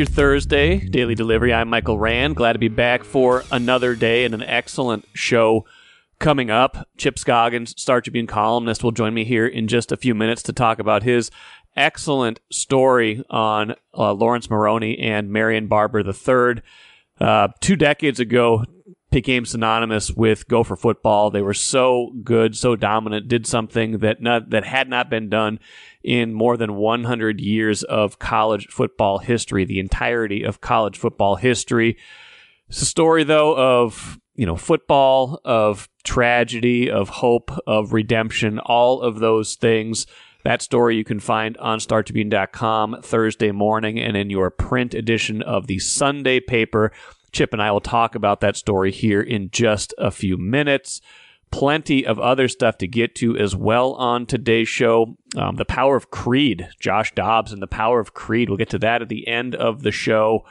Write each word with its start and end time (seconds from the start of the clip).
your 0.00 0.06
Thursday 0.06 0.78
daily 0.78 1.14
delivery. 1.14 1.52
I'm 1.52 1.68
Michael 1.68 1.98
Rand. 1.98 2.34
Glad 2.34 2.54
to 2.54 2.58
be 2.58 2.68
back 2.68 3.04
for 3.04 3.44
another 3.52 3.94
day 3.94 4.24
and 4.24 4.32
an 4.32 4.42
excellent 4.42 5.04
show 5.12 5.66
coming 6.18 6.50
up. 6.50 6.88
Chip 6.96 7.18
Scoggins, 7.18 7.78
Star 7.78 8.00
Tribune 8.00 8.26
columnist, 8.26 8.82
will 8.82 8.92
join 8.92 9.12
me 9.12 9.24
here 9.24 9.46
in 9.46 9.68
just 9.68 9.92
a 9.92 9.98
few 9.98 10.14
minutes 10.14 10.42
to 10.44 10.54
talk 10.54 10.78
about 10.78 11.02
his 11.02 11.30
excellent 11.76 12.40
story 12.50 13.22
on 13.28 13.74
uh, 13.92 14.14
Laurence 14.14 14.48
Maroney 14.48 14.98
and 14.98 15.30
Marion 15.30 15.66
Barber 15.66 16.00
III. 16.00 16.62
Uh, 17.20 17.48
two 17.60 17.76
decades 17.76 18.18
ago, 18.18 18.64
became 19.10 19.44
synonymous 19.44 20.10
with 20.12 20.48
Gopher 20.48 20.76
football. 20.76 21.30
They 21.30 21.42
were 21.42 21.54
so 21.54 22.12
good, 22.22 22.56
so 22.56 22.76
dominant, 22.76 23.28
did 23.28 23.46
something 23.46 23.98
that 23.98 24.22
not, 24.22 24.50
that 24.50 24.64
had 24.64 24.88
not 24.88 25.10
been 25.10 25.28
done 25.28 25.58
in 26.02 26.32
more 26.32 26.56
than 26.56 26.74
100 26.76 27.40
years 27.40 27.82
of 27.82 28.18
college 28.18 28.68
football 28.68 29.18
history, 29.18 29.64
the 29.64 29.78
entirety 29.78 30.42
of 30.42 30.60
college 30.60 30.96
football 30.98 31.36
history. 31.36 31.96
It's 32.68 32.82
a 32.82 32.86
story 32.86 33.24
though 33.24 33.56
of, 33.56 34.18
you 34.34 34.46
know, 34.46 34.56
football, 34.56 35.40
of 35.44 35.88
tragedy, 36.04 36.90
of 36.90 37.08
hope, 37.08 37.50
of 37.66 37.92
redemption, 37.92 38.58
all 38.58 39.00
of 39.00 39.18
those 39.18 39.56
things. 39.56 40.06
That 40.44 40.62
story 40.62 40.96
you 40.96 41.04
can 41.04 41.20
find 41.20 41.56
on 41.58 41.80
StarTribune.com 41.80 43.02
Thursday 43.02 43.52
morning 43.52 43.98
and 44.00 44.16
in 44.16 44.30
your 44.30 44.50
print 44.50 44.94
edition 44.94 45.42
of 45.42 45.66
the 45.66 45.78
Sunday 45.78 46.40
paper. 46.40 46.92
Chip 47.32 47.52
and 47.52 47.60
I 47.60 47.70
will 47.70 47.80
talk 47.80 48.14
about 48.14 48.40
that 48.40 48.56
story 48.56 48.90
here 48.90 49.20
in 49.20 49.50
just 49.50 49.92
a 49.98 50.10
few 50.10 50.38
minutes. 50.38 51.02
Plenty 51.50 52.06
of 52.06 52.18
other 52.18 52.48
stuff 52.48 52.78
to 52.78 52.86
get 52.86 53.14
to 53.16 53.36
as 53.36 53.56
well 53.56 53.94
on 53.94 54.26
today's 54.26 54.68
show. 54.68 55.16
Um, 55.36 55.56
the 55.56 55.64
Power 55.64 55.96
of 55.96 56.10
Creed, 56.10 56.68
Josh 56.78 57.12
Dobbs 57.14 57.52
and 57.52 57.60
the 57.60 57.66
Power 57.66 58.00
of 58.00 58.14
Creed. 58.14 58.48
We'll 58.48 58.58
get 58.58 58.70
to 58.70 58.78
that 58.78 59.02
at 59.02 59.08
the 59.08 59.26
end 59.26 59.54
of 59.54 59.82
the 59.82 59.92
show. 59.92 60.44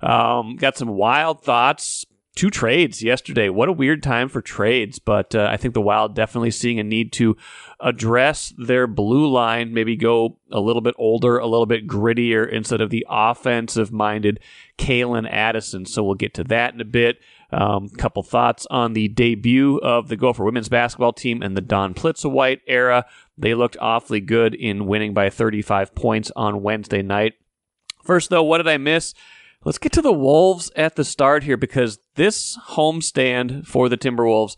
Um, 0.00 0.56
got 0.56 0.76
some 0.76 0.88
wild 0.88 1.42
thoughts 1.42 2.06
two 2.36 2.50
trades 2.50 3.02
yesterday. 3.02 3.48
What 3.48 3.68
a 3.68 3.72
weird 3.72 4.02
time 4.02 4.28
for 4.28 4.40
trades, 4.40 5.00
but 5.00 5.34
uh, 5.34 5.48
I 5.50 5.56
think 5.56 5.74
the 5.74 5.80
Wild 5.80 6.14
definitely 6.14 6.52
seeing 6.52 6.78
a 6.78 6.84
need 6.84 7.10
to 7.14 7.36
address 7.80 8.54
their 8.58 8.86
blue 8.86 9.26
line, 9.26 9.74
maybe 9.74 9.96
go 9.96 10.38
a 10.52 10.60
little 10.60 10.82
bit 10.82 10.94
older, 10.98 11.38
a 11.38 11.46
little 11.46 11.66
bit 11.66 11.88
grittier 11.88 12.48
instead 12.48 12.80
of 12.80 12.90
the 12.90 13.06
offensive 13.08 13.90
minded 13.90 14.38
Calen 14.78 15.28
Addison. 15.28 15.86
So 15.86 16.04
we'll 16.04 16.14
get 16.14 16.34
to 16.34 16.44
that 16.44 16.74
in 16.74 16.80
a 16.80 16.84
bit. 16.84 17.18
Um, 17.52 17.88
couple 17.90 18.24
thoughts 18.24 18.66
on 18.70 18.92
the 18.92 19.06
debut 19.08 19.78
of 19.78 20.08
the 20.08 20.16
Gopher 20.16 20.44
women's 20.44 20.68
basketball 20.68 21.12
team 21.12 21.42
in 21.42 21.54
the 21.54 21.60
Dawn 21.60 21.94
Plitzuweit 21.94 22.60
era. 22.66 23.06
They 23.38 23.54
looked 23.54 23.76
awfully 23.80 24.20
good 24.20 24.54
in 24.54 24.86
winning 24.86 25.14
by 25.14 25.30
35 25.30 25.94
points 25.94 26.32
on 26.34 26.62
Wednesday 26.62 27.02
night. 27.02 27.34
First, 28.02 28.30
though, 28.30 28.42
what 28.42 28.58
did 28.58 28.68
I 28.68 28.78
miss? 28.78 29.14
Let's 29.64 29.78
get 29.78 29.92
to 29.92 30.02
the 30.02 30.12
Wolves 30.12 30.70
at 30.76 30.96
the 30.96 31.04
start 31.04 31.44
here 31.44 31.56
because 31.56 31.98
this 32.14 32.56
homestand 32.70 33.66
for 33.66 33.88
the 33.88 33.98
Timberwolves, 33.98 34.56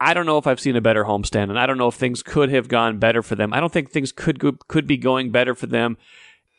I 0.00 0.14
don't 0.14 0.26
know 0.26 0.38
if 0.38 0.46
I've 0.48 0.60
seen 0.60 0.74
a 0.74 0.80
better 0.80 1.04
homestand, 1.04 1.50
and 1.50 1.58
I 1.58 1.66
don't 1.66 1.78
know 1.78 1.88
if 1.88 1.94
things 1.94 2.22
could 2.22 2.50
have 2.50 2.66
gone 2.66 2.98
better 2.98 3.22
for 3.22 3.36
them. 3.36 3.52
I 3.52 3.60
don't 3.60 3.72
think 3.72 3.90
things 3.90 4.10
could 4.10 4.38
go, 4.40 4.52
could 4.66 4.86
be 4.86 4.96
going 4.96 5.30
better 5.30 5.54
for 5.54 5.66
them 5.66 5.96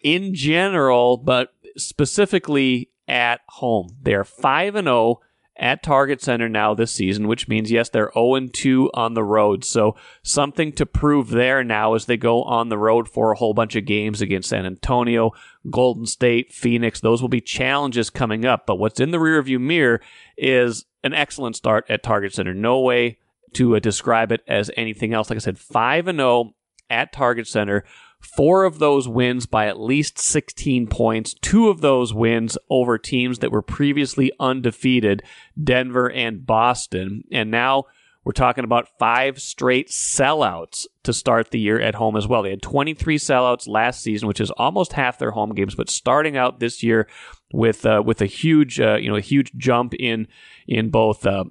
in 0.02 0.34
general, 0.34 1.18
but 1.18 1.54
specifically 1.76 2.90
at 3.08 3.42
home. 3.50 3.90
They're 4.02 4.24
five 4.24 4.76
and 4.76 4.86
zero 4.86 4.98
oh 4.98 5.22
at 5.56 5.84
Target 5.84 6.22
Center 6.22 6.50
now 6.50 6.74
this 6.74 6.92
season, 6.92 7.28
which 7.28 7.48
means, 7.48 7.72
yes, 7.72 7.90
they're 7.90 8.12
0 8.14 8.48
2 8.52 8.92
on 8.94 9.14
the 9.14 9.24
road. 9.24 9.64
So 9.64 9.96
something 10.24 10.72
to 10.74 10.86
prove 10.86 11.30
there 11.30 11.64
now 11.64 11.94
as 11.94 12.06
they 12.06 12.18
go 12.18 12.44
on 12.44 12.70
the 12.70 12.78
road 12.78 13.08
for 13.08 13.32
a 13.32 13.38
whole 13.38 13.54
bunch 13.54 13.76
of 13.76 13.86
games 13.86 14.22
against 14.22 14.50
San 14.50 14.66
Antonio, 14.66 15.32
Golden 15.70 16.06
State, 16.06 16.52
Phoenix. 16.52 17.00
Those 17.00 17.22
will 17.22 17.30
be 17.30 17.42
challenges 17.42 18.10
coming 18.10 18.46
up. 18.46 18.66
But 18.66 18.76
what's 18.80 19.00
in 19.00 19.12
the 19.12 19.20
rearview 19.20 19.60
mirror 19.60 20.02
is 20.38 20.86
an 21.04 21.14
excellent 21.14 21.56
start 21.56 21.86
at 21.88 22.02
Target 22.02 22.34
Center. 22.34 22.54
No 22.54 22.80
way 22.80 23.20
to 23.54 23.76
uh, 23.76 23.80
describe 23.80 24.32
it 24.32 24.42
as 24.48 24.72
anything 24.76 25.14
else. 25.14 25.30
Like 25.30 25.38
I 25.38 25.40
said, 25.40 25.60
5 25.60 26.08
and 26.08 26.20
0 26.20 26.56
at 26.90 27.14
Target 27.14 27.48
Center. 27.48 27.84
Four 28.24 28.64
of 28.64 28.80
those 28.80 29.08
wins 29.08 29.46
by 29.46 29.68
at 29.68 29.80
least 29.80 30.18
16 30.18 30.88
points. 30.88 31.36
Two 31.42 31.70
of 31.70 31.82
those 31.82 32.14
wins 32.14 32.58
over 32.70 32.98
teams 32.98 33.40
that 33.40 33.52
were 33.52 33.62
previously 33.62 34.32
undefeated, 34.40 35.22
Denver 35.62 36.10
and 36.10 36.46
Boston. 36.46 37.26
And 37.32 37.52
now 37.52 37.86
we're 38.24 38.32
talking 38.32 38.64
about 38.64 38.88
five 38.98 39.42
straight 39.42 39.90
sellouts 39.90 40.88
to 41.04 41.12
start 41.12 41.52
the 41.52 41.60
year 41.60 41.80
at 41.80 41.96
home 41.96 42.16
as 42.16 42.28
well. 42.28 42.42
They 42.42 42.52
had 42.52 42.62
23 42.62 43.18
sellouts 43.18 43.68
last 43.68 44.02
season, 44.02 44.28
which 44.28 44.40
is 44.40 44.52
almost 44.52 44.94
half 44.94 45.20
their 45.20 45.32
home 45.32 45.54
games, 45.54 45.76
but 45.76 45.90
starting 45.90 46.38
out 46.38 46.60
this 46.60 46.82
year 46.82 47.08
with 47.52 47.86
uh, 47.86 48.02
with 48.06 48.22
a 48.22 48.26
huge 48.26 48.80
uh, 48.80 48.96
you 48.96 49.10
know 49.10 49.18
a 49.18 49.22
huge 49.22 49.52
jump 49.58 49.94
in 50.00 50.28
in 50.68 50.90
both 50.90 51.26
uh, 51.26 51.44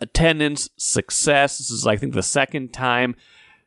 attendance, 0.00 0.68
success. 0.76 1.58
This 1.58 1.70
is 1.70 1.86
I 1.86 1.96
think 1.96 2.14
the 2.14 2.22
second 2.22 2.72
time 2.72 3.14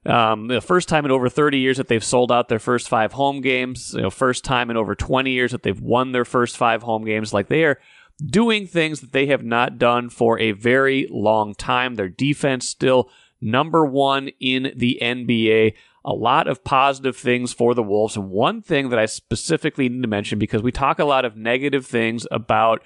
um, 0.05 0.47
the 0.47 0.61
first 0.61 0.89
time 0.89 1.05
in 1.05 1.11
over 1.11 1.29
30 1.29 1.59
years 1.59 1.77
that 1.77 1.87
they've 1.87 2.03
sold 2.03 2.31
out 2.31 2.49
their 2.49 2.59
first 2.59 2.89
five 2.89 3.13
home 3.13 3.41
games. 3.41 3.93
You 3.93 4.01
know, 4.01 4.09
first 4.09 4.43
time 4.43 4.69
in 4.69 4.77
over 4.77 4.95
20 4.95 5.31
years 5.31 5.51
that 5.51 5.63
they've 5.63 5.79
won 5.79 6.11
their 6.11 6.25
first 6.25 6.57
five 6.57 6.83
home 6.83 7.05
games. 7.05 7.33
Like 7.33 7.47
they 7.47 7.63
are 7.63 7.79
doing 8.23 8.67
things 8.67 8.99
that 9.01 9.11
they 9.11 9.27
have 9.27 9.43
not 9.43 9.77
done 9.77 10.09
for 10.09 10.39
a 10.39 10.51
very 10.51 11.07
long 11.09 11.55
time. 11.55 11.95
Their 11.95 12.09
defense 12.09 12.67
still 12.67 13.09
number 13.39 13.85
one 13.85 14.29
in 14.39 14.73
the 14.75 14.99
NBA. 15.01 15.73
A 16.05 16.13
lot 16.13 16.49
of 16.49 16.65
positive 16.65 17.15
things 17.15 17.53
for 17.53 17.73
the 17.73 17.83
Wolves. 17.83 18.17
And 18.17 18.29
one 18.29 18.61
thing 18.61 18.89
that 18.89 18.99
I 18.99 19.05
specifically 19.05 19.87
need 19.87 20.01
to 20.01 20.07
mention 20.09 20.37
because 20.37 20.61
we 20.61 20.71
talk 20.71 20.99
a 20.99 21.05
lot 21.05 21.23
of 21.23 21.37
negative 21.37 21.85
things 21.85 22.27
about 22.29 22.83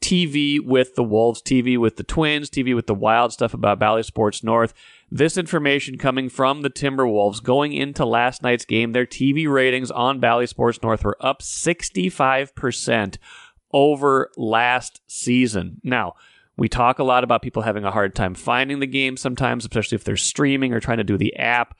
TV 0.00 0.60
with 0.64 0.94
the 0.94 1.02
Wolves, 1.02 1.42
TV 1.42 1.78
with 1.78 1.96
the 1.96 2.04
Twins, 2.04 2.50
TV 2.50 2.74
with 2.74 2.86
the 2.86 2.94
Wild 2.94 3.32
stuff 3.32 3.52
about 3.52 3.78
Bally 3.78 4.02
Sports 4.02 4.44
North. 4.44 4.72
This 5.10 5.36
information 5.36 5.98
coming 5.98 6.28
from 6.28 6.62
the 6.62 6.70
Timberwolves 6.70 7.42
going 7.42 7.72
into 7.72 8.04
last 8.04 8.42
night's 8.42 8.64
game. 8.64 8.92
Their 8.92 9.06
TV 9.06 9.50
ratings 9.50 9.90
on 9.90 10.20
Bally 10.20 10.46
Sports 10.46 10.80
North 10.82 11.04
were 11.04 11.16
up 11.20 11.42
65% 11.42 13.18
over 13.72 14.30
last 14.36 15.00
season. 15.06 15.80
Now, 15.82 16.14
we 16.56 16.68
talk 16.68 16.98
a 16.98 17.04
lot 17.04 17.24
about 17.24 17.42
people 17.42 17.62
having 17.62 17.84
a 17.84 17.90
hard 17.90 18.14
time 18.14 18.34
finding 18.34 18.80
the 18.80 18.86
game 18.86 19.16
sometimes, 19.16 19.64
especially 19.64 19.96
if 19.96 20.04
they're 20.04 20.16
streaming 20.16 20.72
or 20.72 20.80
trying 20.80 20.98
to 20.98 21.04
do 21.04 21.16
the 21.16 21.36
app. 21.36 21.76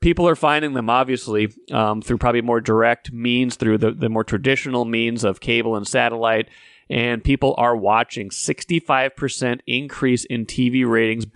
People 0.00 0.28
are 0.28 0.36
finding 0.36 0.74
them 0.74 0.88
obviously 0.88 1.52
um, 1.72 2.02
through 2.02 2.18
probably 2.18 2.42
more 2.42 2.60
direct 2.60 3.12
means, 3.12 3.56
through 3.56 3.78
the, 3.78 3.90
the 3.90 4.08
more 4.08 4.24
traditional 4.24 4.84
means 4.84 5.24
of 5.24 5.40
cable 5.40 5.76
and 5.76 5.88
satellite 5.88 6.48
and 6.90 7.22
people 7.22 7.54
are 7.58 7.76
watching 7.76 8.30
65% 8.30 9.60
increase 9.66 10.24
in 10.24 10.46
TV 10.46 10.88
ratings 10.88 11.26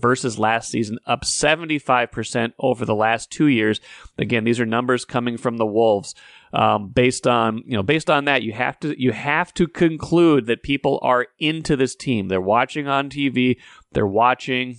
versus 0.00 0.38
last 0.38 0.70
season, 0.70 0.98
up 1.06 1.24
75% 1.24 2.52
over 2.58 2.84
the 2.84 2.94
last 2.94 3.30
two 3.30 3.46
years. 3.46 3.80
Again, 4.18 4.44
these 4.44 4.60
are 4.60 4.66
numbers 4.66 5.04
coming 5.04 5.36
from 5.36 5.58
the 5.58 5.66
Wolves. 5.66 6.14
Um, 6.52 6.90
based 6.90 7.26
on 7.26 7.64
you 7.66 7.76
know 7.76 7.82
based 7.82 8.08
on 8.08 8.26
that 8.26 8.44
you 8.44 8.52
have 8.52 8.78
to 8.78 8.94
you 8.96 9.10
have 9.10 9.52
to 9.54 9.66
conclude 9.66 10.46
that 10.46 10.62
people 10.62 11.00
are 11.02 11.26
into 11.40 11.74
this 11.74 11.96
team 11.96 12.28
they're 12.28 12.40
watching 12.40 12.86
on 12.86 13.10
tv 13.10 13.56
they're 13.90 14.06
watching 14.06 14.76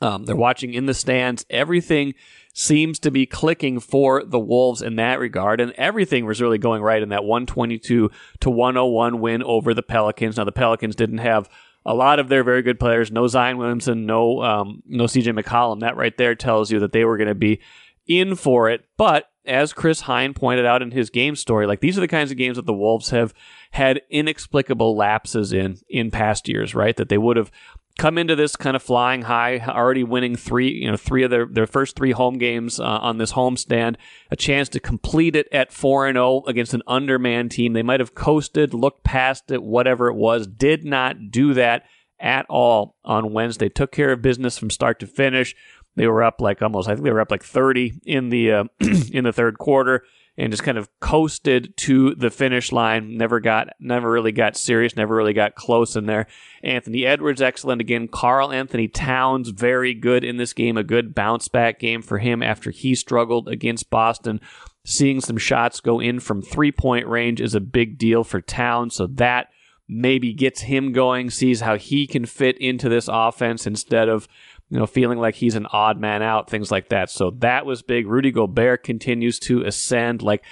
um, 0.00 0.24
they're 0.24 0.36
watching 0.36 0.74
in 0.74 0.86
the 0.86 0.94
stands 0.94 1.44
everything 1.50 2.14
seems 2.58 2.98
to 2.98 3.10
be 3.10 3.24
clicking 3.24 3.78
for 3.78 4.24
the 4.24 4.38
Wolves 4.38 4.82
in 4.82 4.96
that 4.96 5.20
regard. 5.20 5.60
And 5.60 5.72
everything 5.72 6.26
was 6.26 6.42
really 6.42 6.58
going 6.58 6.82
right 6.82 7.00
in 7.00 7.10
that 7.10 7.22
122 7.22 8.10
to 8.40 8.50
101 8.50 9.20
win 9.20 9.44
over 9.44 9.74
the 9.74 9.82
Pelicans. 9.82 10.36
Now, 10.36 10.44
the 10.44 10.50
Pelicans 10.50 10.96
didn't 10.96 11.18
have 11.18 11.48
a 11.86 11.94
lot 11.94 12.18
of 12.18 12.28
their 12.28 12.42
very 12.42 12.62
good 12.62 12.80
players. 12.80 13.12
No 13.12 13.28
Zion 13.28 13.58
Williamson, 13.58 14.06
no 14.06 14.42
um, 14.42 14.82
no 14.86 15.04
CJ 15.04 15.40
McCollum. 15.40 15.80
That 15.80 15.96
right 15.96 16.16
there 16.16 16.34
tells 16.34 16.72
you 16.72 16.80
that 16.80 16.92
they 16.92 17.04
were 17.04 17.16
going 17.16 17.28
to 17.28 17.34
be 17.34 17.60
in 18.08 18.34
for 18.34 18.68
it. 18.68 18.84
But 18.96 19.30
as 19.46 19.72
Chris 19.72 20.02
Hine 20.02 20.34
pointed 20.34 20.66
out 20.66 20.82
in 20.82 20.90
his 20.90 21.10
game 21.10 21.36
story, 21.36 21.66
like 21.66 21.80
these 21.80 21.96
are 21.96 22.02
the 22.02 22.08
kinds 22.08 22.30
of 22.30 22.36
games 22.36 22.56
that 22.56 22.66
the 22.66 22.74
Wolves 22.74 23.10
have 23.10 23.32
had 23.70 24.02
inexplicable 24.10 24.96
lapses 24.96 25.52
in 25.52 25.78
in 25.88 26.10
past 26.10 26.48
years, 26.48 26.74
right? 26.74 26.96
That 26.96 27.08
they 27.08 27.18
would 27.18 27.36
have 27.36 27.50
come 27.98 28.16
into 28.16 28.36
this 28.36 28.56
kind 28.56 28.76
of 28.76 28.82
flying 28.82 29.22
high, 29.22 29.58
already 29.58 30.04
winning 30.04 30.36
three, 30.36 30.72
you 30.72 30.90
know, 30.90 30.96
three 30.96 31.24
of 31.24 31.30
their, 31.30 31.46
their 31.46 31.66
first 31.66 31.96
three 31.96 32.12
home 32.12 32.38
games 32.38 32.78
uh, 32.78 32.84
on 32.84 33.18
this 33.18 33.32
homestand, 33.32 33.96
a 34.30 34.36
chance 34.36 34.68
to 34.70 34.80
complete 34.80 35.34
it 35.34 35.48
at 35.52 35.72
4 35.72 36.06
and 36.06 36.16
0 36.16 36.44
against 36.46 36.72
an 36.72 36.82
underman 36.86 37.48
team. 37.48 37.72
They 37.72 37.82
might 37.82 38.00
have 38.00 38.14
coasted, 38.14 38.72
looked 38.72 39.02
past 39.02 39.50
it, 39.50 39.62
whatever 39.62 40.08
it 40.08 40.14
was, 40.14 40.46
did 40.46 40.84
not 40.84 41.30
do 41.30 41.52
that 41.54 41.84
at 42.20 42.46
all 42.48 42.96
on 43.04 43.32
Wednesday. 43.32 43.68
Took 43.68 43.90
care 43.90 44.12
of 44.12 44.22
business 44.22 44.56
from 44.56 44.70
start 44.70 45.00
to 45.00 45.06
finish. 45.06 45.56
They 45.96 46.06
were 46.06 46.22
up 46.22 46.40
like 46.40 46.62
almost, 46.62 46.88
I 46.88 46.94
think 46.94 47.04
they 47.04 47.12
were 47.12 47.20
up 47.20 47.32
like 47.32 47.42
30 47.42 48.00
in 48.06 48.28
the 48.28 48.52
uh, 48.52 48.64
in 49.12 49.24
the 49.24 49.32
third 49.32 49.58
quarter 49.58 50.04
and 50.40 50.52
just 50.52 50.62
kind 50.62 50.78
of 50.78 50.88
coasted 51.00 51.76
to 51.76 52.14
the 52.14 52.30
finish 52.30 52.70
line. 52.70 53.18
Never 53.18 53.40
got, 53.40 53.70
never 53.80 54.08
really 54.08 54.30
got 54.30 54.56
serious, 54.56 54.94
never 54.94 55.16
really 55.16 55.32
got 55.32 55.56
close 55.56 55.96
in 55.96 56.06
there. 56.06 56.28
Anthony 56.62 57.04
Edwards, 57.04 57.42
excellent 57.42 57.80
again. 57.80 58.06
Karl-Anthony 58.06 58.86
Towns, 58.86 59.48
very 59.48 59.94
good 59.94 60.22
in 60.22 60.36
this 60.36 60.52
game. 60.52 60.76
A 60.76 60.84
good 60.84 61.12
bounce 61.12 61.48
back 61.48 61.80
game 61.80 62.02
for 62.02 62.18
him 62.18 62.40
after 62.40 62.70
he 62.70 62.94
struggled 62.94 63.48
against 63.48 63.90
Boston. 63.90 64.40
seeing 64.88 65.20
some 65.20 65.36
shots 65.36 65.80
go 65.80 66.00
in 66.00 66.18
from 66.18 66.40
three 66.40 66.72
point 66.72 67.06
range 67.06 67.40
is 67.40 67.54
a 67.54 67.60
big 67.60 67.98
deal 67.98 68.24
for 68.24 68.40
Towns. 68.40 68.94
So 68.94 69.06
that 69.06 69.48
maybe 69.86 70.32
gets 70.32 70.62
him 70.62 70.92
going, 70.92 71.30
sees 71.30 71.60
how 71.60 71.76
he 71.76 72.06
can 72.06 72.24
fit 72.24 72.56
into 72.58 72.88
this 72.88 73.08
offense 73.10 73.66
instead 73.66 74.08
of 74.08 74.28
you 74.70 74.78
know, 74.78 74.86
feeling 74.86 75.18
like 75.18 75.34
he's 75.34 75.54
an 75.54 75.66
odd 75.72 75.98
man 75.98 76.22
out, 76.22 76.50
things 76.50 76.70
like 76.70 76.90
that. 76.90 77.10
So 77.10 77.30
that 77.38 77.64
was 77.64 77.82
big. 77.82 78.06
Rudy 78.06 78.30
Gobert 78.30 78.82
continues 78.82 79.38
to 79.40 79.62
ascend. 79.62 80.22
Like 80.22 80.44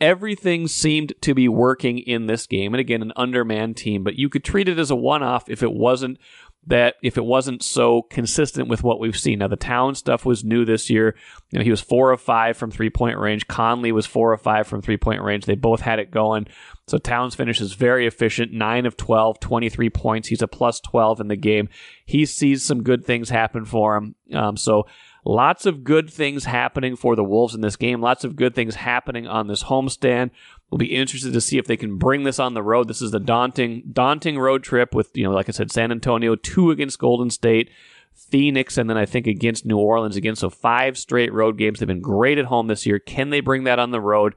everything 0.00 0.68
seemed 0.68 1.14
to 1.22 1.34
be 1.34 1.48
working 1.48 1.98
in 1.98 2.26
this 2.26 2.46
game. 2.46 2.74
And 2.74 2.80
again, 2.80 3.02
an 3.02 3.12
undermanned 3.16 3.76
team, 3.76 4.02
but 4.04 4.16
you 4.16 4.28
could 4.28 4.44
treat 4.44 4.68
it 4.68 4.78
as 4.78 4.90
a 4.90 4.96
one 4.96 5.22
off 5.22 5.48
if 5.48 5.62
it 5.62 5.72
wasn't 5.72 6.18
that 6.66 6.94
if 7.02 7.16
it 7.16 7.24
wasn't 7.24 7.62
so 7.62 8.02
consistent 8.02 8.68
with 8.68 8.84
what 8.84 9.00
we've 9.00 9.18
seen. 9.18 9.40
Now 9.40 9.48
the 9.48 9.56
town 9.56 9.94
stuff 9.94 10.24
was 10.24 10.44
new 10.44 10.64
this 10.64 10.88
year. 10.88 11.16
You 11.50 11.58
know, 11.58 11.64
he 11.64 11.70
was 11.70 11.80
four 11.80 12.12
of 12.12 12.20
five 12.20 12.56
from 12.56 12.70
three 12.70 12.90
point 12.90 13.18
range. 13.18 13.48
Conley 13.48 13.90
was 13.90 14.06
four 14.06 14.32
of 14.32 14.40
five 14.40 14.66
from 14.66 14.80
three 14.80 14.96
point 14.96 15.22
range. 15.22 15.44
They 15.44 15.56
both 15.56 15.80
had 15.80 15.98
it 15.98 16.10
going. 16.10 16.46
So 16.86 16.98
Towns 16.98 17.34
finishes 17.34 17.74
very 17.74 18.06
efficient, 18.06 18.52
9 18.52 18.86
of 18.86 18.96
12, 18.96 19.40
23 19.40 19.90
points. 19.90 20.28
He's 20.28 20.42
a 20.42 20.48
plus 20.48 20.80
12 20.80 21.20
in 21.20 21.28
the 21.28 21.36
game. 21.36 21.68
He 22.04 22.26
sees 22.26 22.64
some 22.64 22.82
good 22.82 23.04
things 23.04 23.30
happen 23.30 23.64
for 23.64 23.96
him. 23.96 24.14
Um, 24.32 24.56
so 24.56 24.86
lots 25.24 25.66
of 25.66 25.84
good 25.84 26.10
things 26.10 26.44
happening 26.44 26.96
for 26.96 27.14
the 27.16 27.24
Wolves 27.24 27.54
in 27.54 27.60
this 27.60 27.76
game. 27.76 28.00
Lots 28.00 28.24
of 28.24 28.36
good 28.36 28.54
things 28.54 28.76
happening 28.76 29.26
on 29.26 29.46
this 29.46 29.64
homestand. 29.64 30.30
We'll 30.70 30.78
be 30.78 30.94
interested 30.94 31.32
to 31.32 31.40
see 31.40 31.58
if 31.58 31.66
they 31.66 31.76
can 31.76 31.98
bring 31.98 32.24
this 32.24 32.38
on 32.38 32.54
the 32.54 32.62
road. 32.62 32.88
This 32.88 33.02
is 33.02 33.12
a 33.14 33.20
daunting, 33.20 33.82
daunting 33.92 34.38
road 34.38 34.62
trip 34.62 34.94
with, 34.94 35.10
you 35.14 35.24
know, 35.24 35.32
like 35.32 35.48
I 35.48 35.52
said, 35.52 35.70
San 35.70 35.92
Antonio, 35.92 36.34
two 36.34 36.70
against 36.70 36.98
Golden 36.98 37.30
State, 37.30 37.70
Phoenix, 38.14 38.78
and 38.78 38.88
then 38.88 38.96
I 38.96 39.06
think 39.06 39.26
against 39.26 39.66
New 39.66 39.78
Orleans 39.78 40.16
again. 40.16 40.36
So 40.36 40.50
five 40.50 40.98
straight 40.98 41.32
road 41.32 41.58
games. 41.58 41.78
They've 41.78 41.86
been 41.86 42.00
great 42.00 42.38
at 42.38 42.46
home 42.46 42.66
this 42.66 42.86
year. 42.86 42.98
Can 42.98 43.30
they 43.30 43.40
bring 43.40 43.64
that 43.64 43.78
on 43.78 43.90
the 43.90 44.00
road? 44.00 44.34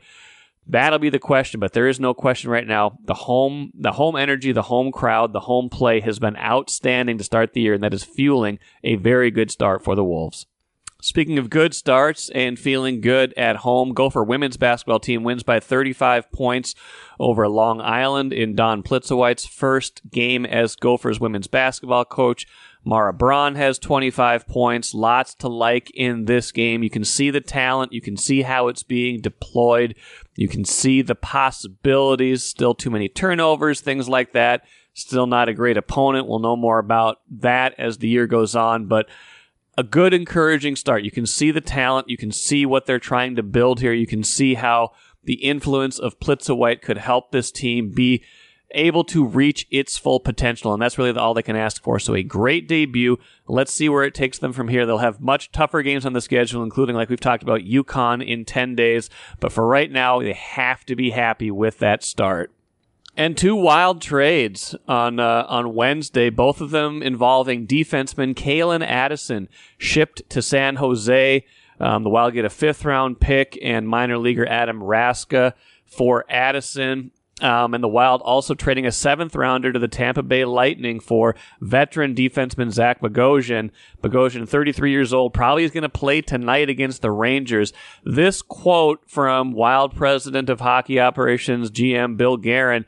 That'll 0.68 1.00
be 1.00 1.12
the 1.12 1.20
question, 1.20 1.60
but 1.60 1.74
there 1.74 1.88
is 1.88 2.00
no 2.00 2.16
question 2.16 2.50
right 2.50 2.66
now. 2.66 2.98
The 3.06 3.14
home, 3.14 3.72
the 3.76 3.92
home 3.92 4.16
energy, 4.16 4.52
the 4.52 4.64
home 4.64 4.92
crowd, 4.92 5.32
the 5.32 5.42
home 5.42 5.70
play 5.70 6.00
has 6.00 6.18
been 6.18 6.36
outstanding 6.38 7.20
to 7.20 7.24
start 7.24 7.54
the 7.54 7.62
year, 7.62 7.76
and 7.76 7.84
that 7.84 7.94
is 7.94 8.04
fueling 8.04 8.58
a 8.84 8.96
very 8.96 9.30
good 9.30 9.52
start 9.52 9.84
for 9.84 9.96
the 9.96 10.04
Wolves. 10.04 10.48
Speaking 11.06 11.38
of 11.38 11.52
good 11.52 11.76
starts 11.76 12.32
and 12.32 12.58
feeling 12.58 13.00
good 13.00 13.32
at 13.38 13.58
home, 13.58 13.94
Gopher 13.94 14.24
women's 14.24 14.58
basketball 14.58 15.00
team 15.00 15.24
wins 15.24 15.44
by 15.44 15.60
35 15.60 16.32
points 16.32 16.74
over 17.20 17.48
Long 17.48 17.80
Island 17.80 18.34
in 18.34 18.56
Dawn 18.56 18.82
Plitzuweit's 18.82 19.46
first 19.46 20.02
game 20.10 20.48
as 20.48 20.76
Gophers 20.76 21.20
women's 21.20 21.46
basketball 21.46 22.06
coach. 22.06 22.48
Mara 22.84 23.14
Braun 23.14 23.54
has 23.54 23.78
25 23.78 24.48
points. 24.48 24.96
Lots 24.96 25.36
to 25.36 25.48
like 25.48 25.92
in 25.92 26.26
this 26.26 26.52
game. 26.52 26.82
You 26.82 26.90
can 26.90 27.04
see 27.06 27.30
the 27.30 27.40
talent. 27.40 27.94
You 27.94 28.02
can 28.02 28.18
see 28.18 28.42
how 28.42 28.68
it's 28.68 28.82
being 28.82 29.22
deployed. 29.22 29.96
You 30.36 30.48
can 30.48 30.66
see 30.66 31.04
the 31.04 31.14
possibilities. 31.14 32.42
Still 32.44 32.74
too 32.74 32.90
many 32.90 33.10
turnovers, 33.10 33.80
things 33.80 34.10
like 34.10 34.34
that. 34.34 34.66
Still 34.96 35.28
not 35.28 35.50
a 35.50 35.54
great 35.54 35.78
opponent. 35.78 36.26
We'll 36.26 36.40
know 36.40 36.56
more 36.56 36.80
about 36.80 37.20
that 37.30 37.76
as 37.78 38.00
the 38.00 38.08
year 38.08 38.26
goes 38.26 38.56
on, 38.56 38.88
but 38.88 39.08
a 39.78 39.84
good, 39.84 40.14
encouraging 40.14 40.76
start. 40.76 41.04
You 41.04 41.12
can 41.12 41.26
see 41.26 41.52
the 41.52 41.62
talent. 41.62 42.10
You 42.10 42.18
can 42.18 42.32
see 42.32 42.66
what 42.66 42.86
they're 42.86 43.00
trying 43.00 43.36
to 43.36 43.44
build 43.44 43.82
here. 43.82 43.94
You 43.94 44.08
can 44.08 44.24
see 44.24 44.56
how 44.56 44.92
the 45.24 45.44
influence 45.44 46.00
of 46.00 46.20
Plitzuweit 46.20 46.82
could 46.82 46.98
help 46.98 47.32
this 47.32 47.52
team 47.52 47.92
be 47.92 48.24
able 48.72 49.04
to 49.06 49.26
reach 49.26 49.68
its 49.72 49.98
full 49.98 50.20
potential, 50.20 50.74
and 50.74 50.82
that's 50.82 50.98
really 50.98 51.18
all 51.18 51.34
they 51.34 51.42
can 51.42 51.56
ask 51.56 51.82
for. 51.82 52.00
So 52.00 52.14
a 52.14 52.24
great 52.24 52.68
debut. 52.68 53.18
Let's 53.48 53.72
see 53.72 53.90
where 53.90 54.04
it 54.04 54.14
takes 54.14 54.38
them 54.38 54.54
from 54.54 54.68
here. 54.68 54.86
They'll 54.86 54.98
have 54.98 55.22
much 55.22 55.52
tougher 55.52 55.82
games 55.82 56.06
on 56.06 56.14
the 56.14 56.22
schedule, 56.22 56.64
including, 56.64 56.96
like 56.96 57.10
we've 57.10 57.20
talked 57.20 57.44
about, 57.44 57.62
UConn 57.62 58.26
in 58.26 58.44
10 58.44 58.76
days. 58.76 59.10
But 59.40 59.52
for 59.52 59.66
right 59.68 59.92
now, 59.92 60.20
they 60.20 60.34
have 60.34 60.86
to 60.86 60.96
be 60.96 61.12
happy 61.12 61.52
with 61.52 61.80
that 61.80 62.04
start. 62.04 62.52
And 63.18 63.38
two 63.38 63.56
wild 63.56 64.02
trades 64.02 64.76
on 64.88 65.20
uh, 65.20 65.46
on 65.48 65.74
Wednesday, 65.74 66.30
both 66.30 66.60
of 66.60 66.72
them 66.72 67.02
involving 67.02 67.66
defenseman 67.66 68.36
Calen 68.36 68.86
Addison, 68.86 69.48
shipped 69.78 70.30
to 70.30 70.42
San 70.42 70.76
Jose. 70.76 71.46
Um, 71.80 72.04
the 72.04 72.10
Wild 72.10 72.34
get 72.34 72.46
a 72.46 72.50
fifth 72.50 72.84
round 72.84 73.20
pick 73.20 73.58
and 73.62 73.88
minor 73.88 74.18
leaguer 74.18 74.46
Adam 74.46 74.82
Raska 74.82 75.54
for 75.86 76.26
Addison. 76.30 77.12
Um, 77.42 77.74
and 77.74 77.84
the 77.84 77.90
Wild 77.90 78.22
also 78.22 78.54
trading 78.54 78.86
a 78.86 78.94
seventh 78.94 79.36
rounder 79.36 79.74
to 79.74 79.80
the 79.80 79.90
Tampa 79.90 80.24
Bay 80.24 80.46
Lightning 80.46 81.02
for 81.02 81.36
veteran 81.60 82.16
defenseman 82.16 82.72
Zach 82.72 83.02
Bogosian. 83.02 83.72
Bogosian, 84.02 84.48
33 84.48 84.92
years 84.92 85.12
old, 85.12 85.34
probably 85.34 85.66
is 85.66 85.72
going 85.72 85.84
to 85.84 85.90
play 85.90 86.22
tonight 86.22 86.70
against 86.70 87.02
the 87.02 87.12
Rangers. 87.12 87.74
This 88.06 88.42
quote 88.42 89.02
from 89.06 89.52
Wild 89.52 89.94
president 89.94 90.50
of 90.50 90.62
hockey 90.62 90.98
operations 90.98 91.72
GM 91.72 92.16
Bill 92.16 92.38
Guerin 92.38 92.86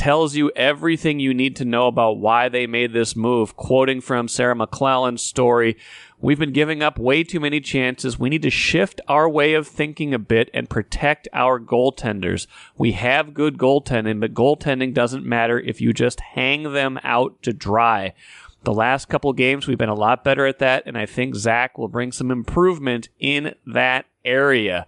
tells 0.00 0.34
you 0.34 0.50
everything 0.56 1.20
you 1.20 1.34
need 1.34 1.54
to 1.54 1.64
know 1.66 1.86
about 1.86 2.16
why 2.16 2.48
they 2.48 2.66
made 2.66 2.94
this 2.94 3.14
move. 3.14 3.54
Quoting 3.54 4.00
from 4.00 4.28
Sarah 4.28 4.54
McLellan's 4.54 5.22
story, 5.22 5.76
We've 6.22 6.38
been 6.38 6.54
giving 6.54 6.82
up 6.82 6.98
way 6.98 7.22
too 7.22 7.38
many 7.38 7.60
chances. 7.60 8.18
We 8.18 8.30
need 8.30 8.40
to 8.42 8.50
shift 8.50 9.02
our 9.08 9.28
way 9.28 9.52
of 9.52 9.68
thinking 9.68 10.14
a 10.14 10.18
bit 10.18 10.48
and 10.54 10.70
protect 10.70 11.28
our 11.34 11.60
goaltenders. 11.60 12.46
We 12.78 12.92
have 12.92 13.34
good 13.34 13.58
goaltending, 13.58 14.20
but 14.20 14.32
goaltending 14.32 14.94
doesn't 14.94 15.26
matter 15.26 15.60
if 15.60 15.82
you 15.82 15.92
just 15.92 16.20
hang 16.20 16.72
them 16.72 16.98
out 17.02 17.42
to 17.42 17.52
dry. 17.52 18.14
The 18.64 18.72
last 18.72 19.08
couple 19.08 19.32
games, 19.34 19.66
we've 19.66 19.76
been 19.76 19.90
a 19.90 19.94
lot 19.94 20.24
better 20.24 20.46
at 20.46 20.60
that, 20.60 20.82
and 20.86 20.96
I 20.96 21.04
think 21.04 21.34
Zach 21.34 21.76
will 21.76 21.88
bring 21.88 22.10
some 22.10 22.30
improvement 22.30 23.10
in 23.18 23.54
that 23.66 24.06
area. 24.24 24.86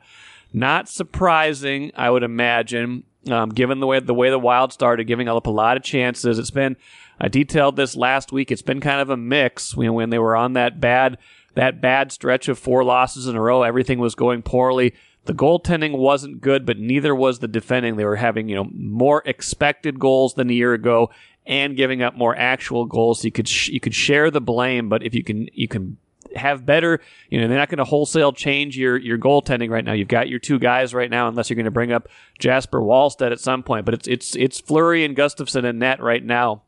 Not 0.54 0.88
surprising, 0.88 1.92
I 1.96 2.08
would 2.08 2.22
imagine, 2.22 3.04
um, 3.30 3.50
given 3.50 3.80
the 3.80 3.86
way 3.86 4.00
the 4.00 4.14
way 4.14 4.30
the 4.30 4.38
Wild 4.38 4.72
started, 4.72 5.04
giving 5.04 5.28
up 5.28 5.46
a 5.46 5.50
lot 5.50 5.76
of 5.76 5.82
chances. 5.82 6.38
It's 6.38 6.50
been 6.50 6.76
I 7.20 7.28
detailed 7.28 7.76
this 7.76 7.94
last 7.94 8.32
week. 8.32 8.50
It's 8.50 8.62
been 8.62 8.80
kind 8.80 9.00
of 9.00 9.10
a 9.10 9.16
mix. 9.16 9.74
You 9.76 9.84
know, 9.84 9.92
when 9.92 10.10
they 10.10 10.18
were 10.18 10.36
on 10.36 10.54
that 10.54 10.80
bad 10.80 11.18
that 11.54 11.80
bad 11.80 12.12
stretch 12.12 12.48
of 12.48 12.58
four 12.58 12.82
losses 12.82 13.26
in 13.26 13.36
a 13.36 13.40
row, 13.40 13.62
everything 13.62 13.98
was 13.98 14.14
going 14.14 14.42
poorly. 14.42 14.94
The 15.24 15.34
goaltending 15.34 15.98
wasn't 15.98 16.40
good, 16.40 16.66
but 16.66 16.78
neither 16.78 17.14
was 17.14 17.38
the 17.38 17.48
defending. 17.48 17.96
They 17.96 18.04
were 18.04 18.16
having 18.16 18.48
you 18.48 18.56
know 18.56 18.68
more 18.74 19.22
expected 19.24 20.00
goals 20.00 20.34
than 20.34 20.50
a 20.50 20.54
year 20.54 20.74
ago 20.74 21.10
and 21.46 21.76
giving 21.76 22.02
up 22.02 22.16
more 22.16 22.36
actual 22.36 22.86
goals. 22.86 23.20
So 23.20 23.26
you 23.26 23.32
could 23.32 23.48
sh- 23.48 23.68
you 23.68 23.80
could 23.80 23.94
share 23.94 24.30
the 24.30 24.40
blame, 24.40 24.88
but 24.88 25.02
if 25.02 25.14
you 25.14 25.22
can 25.22 25.48
you 25.52 25.68
can 25.68 25.98
have 26.36 26.66
better, 26.66 27.00
you 27.28 27.40
know, 27.40 27.48
they're 27.48 27.58
not 27.58 27.68
going 27.68 27.78
to 27.78 27.84
wholesale 27.84 28.32
change 28.32 28.76
your 28.76 28.96
your 28.96 29.18
goaltending 29.18 29.70
right 29.70 29.84
now. 29.84 29.92
You've 29.92 30.08
got 30.08 30.28
your 30.28 30.38
two 30.38 30.58
guys 30.58 30.94
right 30.94 31.10
now, 31.10 31.28
unless 31.28 31.50
you're 31.50 31.56
going 31.56 31.64
to 31.64 31.70
bring 31.70 31.92
up 31.92 32.08
Jesper 32.38 32.80
Wallstedt 32.80 33.32
at 33.32 33.40
some 33.40 33.62
point. 33.62 33.84
But 33.84 33.94
it's 33.94 34.08
it's 34.08 34.36
it's 34.36 34.60
Fleury 34.60 35.04
and 35.04 35.16
Gustavsson 35.16 35.64
in 35.64 35.78
net 35.78 36.00
right 36.00 36.24
now. 36.24 36.62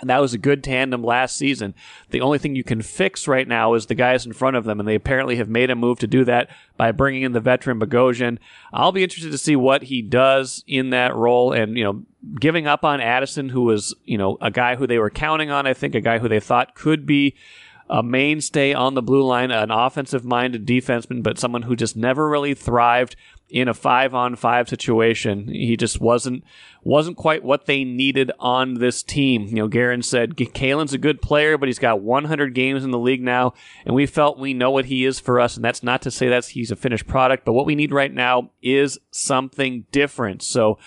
And 0.00 0.08
that 0.08 0.20
was 0.20 0.32
a 0.32 0.38
good 0.38 0.64
tandem 0.64 1.04
last 1.04 1.36
season. 1.36 1.74
The 2.08 2.22
only 2.22 2.38
thing 2.38 2.54
you 2.54 2.64
can 2.64 2.80
fix 2.80 3.28
right 3.28 3.46
now 3.46 3.74
is 3.74 3.86
the 3.86 3.94
guys 3.94 4.24
in 4.24 4.32
front 4.32 4.56
of 4.56 4.64
them, 4.64 4.80
and 4.80 4.88
they 4.88 4.94
apparently 4.94 5.36
have 5.36 5.48
made 5.48 5.70
a 5.70 5.76
move 5.76 5.98
to 5.98 6.06
do 6.06 6.24
that 6.24 6.48
by 6.76 6.90
bringing 6.90 7.22
in 7.22 7.32
the 7.32 7.40
veteran 7.40 7.78
Bogosian. 7.78 8.38
I'll 8.72 8.92
be 8.92 9.02
interested 9.02 9.30
to 9.30 9.38
see 9.38 9.56
what 9.56 9.84
he 9.84 10.00
does 10.00 10.64
in 10.66 10.90
that 10.90 11.14
role, 11.14 11.52
and 11.52 11.76
you 11.76 11.84
know, 11.84 12.02
giving 12.40 12.66
up 12.66 12.84
on 12.84 13.00
Addison, 13.00 13.50
who 13.50 13.62
was 13.62 13.94
you 14.04 14.16
know 14.16 14.38
a 14.40 14.50
guy 14.50 14.76
who 14.76 14.86
they 14.86 14.98
were 14.98 15.10
counting 15.10 15.50
on. 15.50 15.66
I 15.66 15.74
think 15.74 15.94
a 15.94 16.00
guy 16.00 16.18
who 16.18 16.28
they 16.28 16.40
thought 16.40 16.74
could 16.74 17.04
be 17.04 17.36
a 17.90 18.04
mainstay 18.04 18.72
on 18.72 18.94
the 18.94 19.02
blue 19.02 19.24
line, 19.24 19.50
an 19.50 19.72
offensive 19.72 20.24
minded 20.24 20.64
defenseman, 20.64 21.24
but 21.24 21.38
someone 21.38 21.62
who 21.62 21.74
just 21.74 21.96
never 21.96 22.28
really 22.28 22.54
thrived 22.54 23.16
in 23.48 23.66
a 23.66 23.74
five 23.74 24.14
on 24.14 24.36
five 24.36 24.68
situation. 24.68 25.48
He 25.48 25.76
just 25.76 26.00
wasn't 26.00 26.44
wasn't 26.84 27.16
quite 27.16 27.42
what 27.42 27.66
they 27.66 27.82
needed 27.82 28.30
on 28.38 28.74
this 28.74 29.02
team. 29.02 29.46
You 29.48 29.56
know, 29.56 29.68
Guerin 29.68 30.02
said 30.02 30.36
Calen's 30.54 30.94
a 30.94 30.98
good 30.98 31.20
player, 31.20 31.58
but 31.58 31.68
he's 31.68 31.80
got 31.80 32.00
100 32.00 32.54
games 32.54 32.84
in 32.84 32.92
the 32.92 32.98
league 32.98 33.22
now, 33.22 33.54
and 33.84 33.94
we 33.94 34.06
felt 34.06 34.38
we 34.38 34.54
know 34.54 34.70
what 34.70 34.86
he 34.86 35.04
is 35.04 35.18
for 35.18 35.40
us. 35.40 35.56
And 35.56 35.64
that's 35.64 35.82
not 35.82 36.00
to 36.02 36.12
say 36.12 36.28
that 36.28 36.46
he's 36.46 36.70
a 36.70 36.76
finished 36.76 37.08
product, 37.08 37.44
but 37.44 37.52
what 37.54 37.66
we 37.66 37.74
need 37.74 37.92
right 37.92 38.12
now 38.14 38.50
is 38.62 38.98
something 39.10 39.84
different. 39.90 40.42
So 40.42 40.78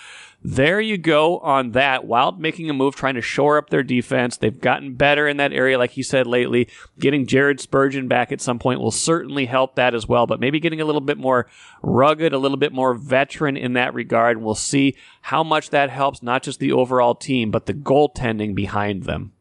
there 0.43 0.81
you 0.81 0.97
go 0.97 1.39
on 1.39 1.71
that. 1.71 2.05
Wild 2.05 2.39
making 2.39 2.69
a 2.69 2.73
move, 2.73 2.95
trying 2.95 3.15
to 3.15 3.21
shore 3.21 3.57
up 3.57 3.69
their 3.69 3.81
defense. 3.81 4.35
They've 4.35 4.59
gotten 4.59 4.95
better 4.95 5.25
in 5.27 5.38
that 5.38 5.53
area, 5.53 5.77
like 5.77 5.91
he 5.91 6.03
said 6.03 6.27
lately. 6.27 6.67
Getting 7.00 7.25
Jared 7.25 7.62
Spurgeon 7.62 8.09
back 8.09 8.31
at 8.31 8.41
some 8.41 8.59
point 8.59 8.81
will 8.81 8.91
certainly 8.91 9.45
help 9.45 9.75
that 9.75 9.95
as 9.95 10.07
well, 10.07 10.27
but 10.27 10.41
maybe 10.41 10.59
getting 10.59 10.81
a 10.81 10.85
little 10.85 11.01
bit 11.01 11.17
more 11.17 11.47
rugged, 11.81 12.33
a 12.33 12.38
little 12.38 12.57
bit 12.57 12.73
more 12.73 12.93
veteran 12.93 13.55
in 13.55 13.73
that 13.73 13.93
regard. 13.93 14.41
We'll 14.41 14.53
see 14.53 14.97
how 15.21 15.43
much 15.43 15.69
that 15.69 15.89
helps 15.89 16.21
not 16.21 16.43
just 16.43 16.59
the 16.59 16.73
overall 16.73 17.15
team, 17.15 17.50
but 17.50 17.65
the 17.65 17.73
goaltending 17.73 18.53
behind 18.53 19.03
them. 19.03 19.31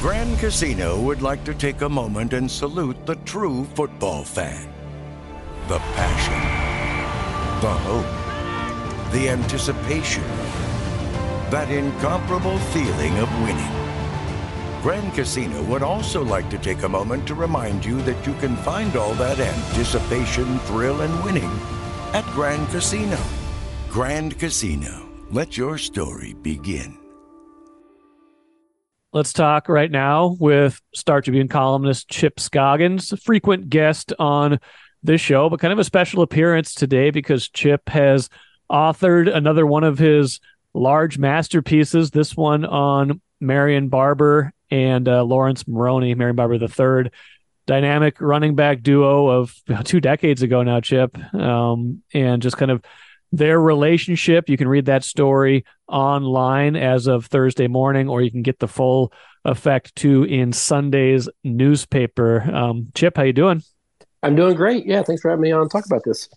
Grand 0.00 0.38
Casino 0.38 0.98
would 1.02 1.20
like 1.20 1.44
to 1.44 1.52
take 1.52 1.82
a 1.82 1.88
moment 1.88 2.32
and 2.32 2.50
salute 2.50 3.04
the 3.04 3.16
true 3.16 3.64
football 3.74 4.24
fan. 4.24 4.72
The 5.68 5.78
passion, 5.78 7.60
the 7.60 7.70
hope 7.70 8.29
the 9.12 9.28
anticipation, 9.28 10.22
that 11.50 11.68
incomparable 11.70 12.58
feeling 12.58 13.18
of 13.18 13.42
winning. 13.42 13.72
Grand 14.82 15.12
Casino 15.14 15.62
would 15.64 15.82
also 15.82 16.22
like 16.22 16.48
to 16.48 16.58
take 16.58 16.84
a 16.84 16.88
moment 16.88 17.26
to 17.26 17.34
remind 17.34 17.84
you 17.84 18.00
that 18.02 18.26
you 18.26 18.34
can 18.34 18.56
find 18.56 18.96
all 18.96 19.14
that 19.14 19.40
anticipation, 19.40 20.58
thrill, 20.60 21.00
and 21.00 21.24
winning 21.24 21.50
at 22.12 22.24
Grand 22.26 22.68
Casino. 22.68 23.18
Grand 23.88 24.38
Casino, 24.38 25.08
let 25.30 25.56
your 25.56 25.76
story 25.76 26.34
begin. 26.34 26.96
Let's 29.12 29.32
talk 29.32 29.68
right 29.68 29.90
now 29.90 30.36
with 30.38 30.80
Star 30.94 31.20
Tribune 31.20 31.48
columnist 31.48 32.08
Chip 32.08 32.38
Scoggins, 32.38 33.12
a 33.12 33.16
frequent 33.16 33.68
guest 33.68 34.12
on 34.20 34.60
this 35.02 35.20
show, 35.20 35.50
but 35.50 35.58
kind 35.58 35.72
of 35.72 35.80
a 35.80 35.84
special 35.84 36.22
appearance 36.22 36.74
today 36.74 37.10
because 37.10 37.48
Chip 37.48 37.88
has 37.88 38.28
authored 38.70 39.34
another 39.34 39.66
one 39.66 39.84
of 39.84 39.98
his 39.98 40.40
large 40.74 41.18
masterpieces, 41.18 42.10
this 42.10 42.36
one 42.36 42.64
on 42.64 43.20
Marion 43.40 43.88
Barber 43.88 44.52
and 44.70 45.08
uh, 45.08 45.24
Laurence 45.24 45.66
Maroney, 45.66 46.14
Marion 46.14 46.36
Barber 46.36 46.54
III, 46.54 47.10
dynamic 47.66 48.20
running 48.20 48.54
back 48.54 48.82
duo 48.82 49.28
of 49.28 49.54
two 49.84 50.00
decades 50.00 50.42
ago 50.42 50.62
now, 50.62 50.80
Chip, 50.80 51.16
um, 51.34 52.02
and 52.14 52.42
just 52.42 52.56
kind 52.56 52.70
of 52.70 52.82
their 53.32 53.60
relationship. 53.60 54.48
You 54.48 54.56
can 54.56 54.68
read 54.68 54.86
that 54.86 55.04
story 55.04 55.64
online 55.88 56.76
as 56.76 57.06
of 57.06 57.26
Thursday 57.26 57.68
morning, 57.68 58.08
or 58.08 58.22
you 58.22 58.30
can 58.30 58.42
get 58.42 58.58
the 58.58 58.68
full 58.68 59.12
effect 59.44 59.94
too 59.96 60.24
in 60.24 60.52
Sunday's 60.52 61.28
newspaper. 61.42 62.42
Um, 62.42 62.88
Chip, 62.94 63.16
how 63.16 63.22
you 63.22 63.32
doing? 63.32 63.62
I'm 64.22 64.36
doing 64.36 64.54
great. 64.54 64.84
Yeah, 64.86 65.02
thanks 65.02 65.22
for 65.22 65.30
having 65.30 65.42
me 65.42 65.52
on. 65.52 65.68
Talk 65.68 65.86
about 65.86 66.02
this. 66.04 66.28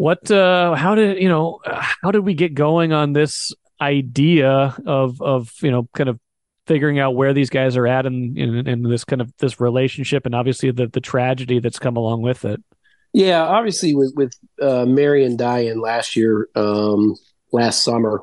What? 0.00 0.30
Uh, 0.30 0.74
how 0.76 0.94
did 0.94 1.20
you 1.20 1.28
know? 1.28 1.60
How 1.66 2.10
did 2.10 2.20
we 2.20 2.32
get 2.32 2.54
going 2.54 2.94
on 2.94 3.12
this 3.12 3.52
idea 3.82 4.74
of 4.86 5.20
of 5.20 5.52
you 5.60 5.70
know 5.70 5.90
kind 5.94 6.08
of 6.08 6.18
figuring 6.66 6.98
out 6.98 7.14
where 7.14 7.34
these 7.34 7.50
guys 7.50 7.76
are 7.76 7.86
at 7.86 8.06
in, 8.06 8.34
in, 8.38 8.66
in 8.66 8.82
this 8.84 9.04
kind 9.04 9.20
of 9.20 9.30
this 9.40 9.60
relationship, 9.60 10.24
and 10.24 10.34
obviously 10.34 10.70
the 10.70 10.86
the 10.86 11.02
tragedy 11.02 11.58
that's 11.58 11.78
come 11.78 11.98
along 11.98 12.22
with 12.22 12.46
it. 12.46 12.62
Yeah, 13.12 13.42
obviously 13.42 13.94
with 13.94 14.14
with 14.16 14.32
uh, 14.62 14.86
Marion 14.86 15.36
dying 15.36 15.82
last 15.82 16.16
year, 16.16 16.48
um, 16.54 17.14
last 17.52 17.84
summer, 17.84 18.22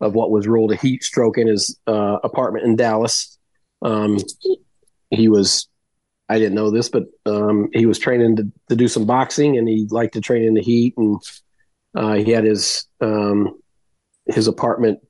of 0.00 0.14
what 0.14 0.32
was 0.32 0.48
ruled 0.48 0.72
a 0.72 0.76
heat 0.76 1.04
stroke 1.04 1.38
in 1.38 1.46
his 1.46 1.78
uh, 1.86 2.18
apartment 2.24 2.64
in 2.64 2.74
Dallas. 2.74 3.38
Um, 3.82 4.18
he 5.10 5.28
was, 5.28 5.68
I 6.30 6.38
didn't 6.38 6.54
know 6.54 6.70
this, 6.70 6.88
but 6.88 7.04
um, 7.26 7.68
he 7.72 7.86
was 7.86 7.98
training 7.98 8.36
to, 8.36 8.52
to 8.68 8.76
do 8.76 8.86
some 8.86 9.04
boxing, 9.04 9.58
and 9.58 9.68
he 9.68 9.86
liked 9.90 10.14
to 10.14 10.20
train 10.20 10.44
in 10.44 10.54
the 10.54 10.62
heat. 10.62 10.94
And 10.96 11.20
uh, 11.94 12.14
he 12.14 12.30
had 12.30 12.44
his 12.44 12.86
um, 13.00 13.60
his 14.26 14.46
apartment 14.46 15.00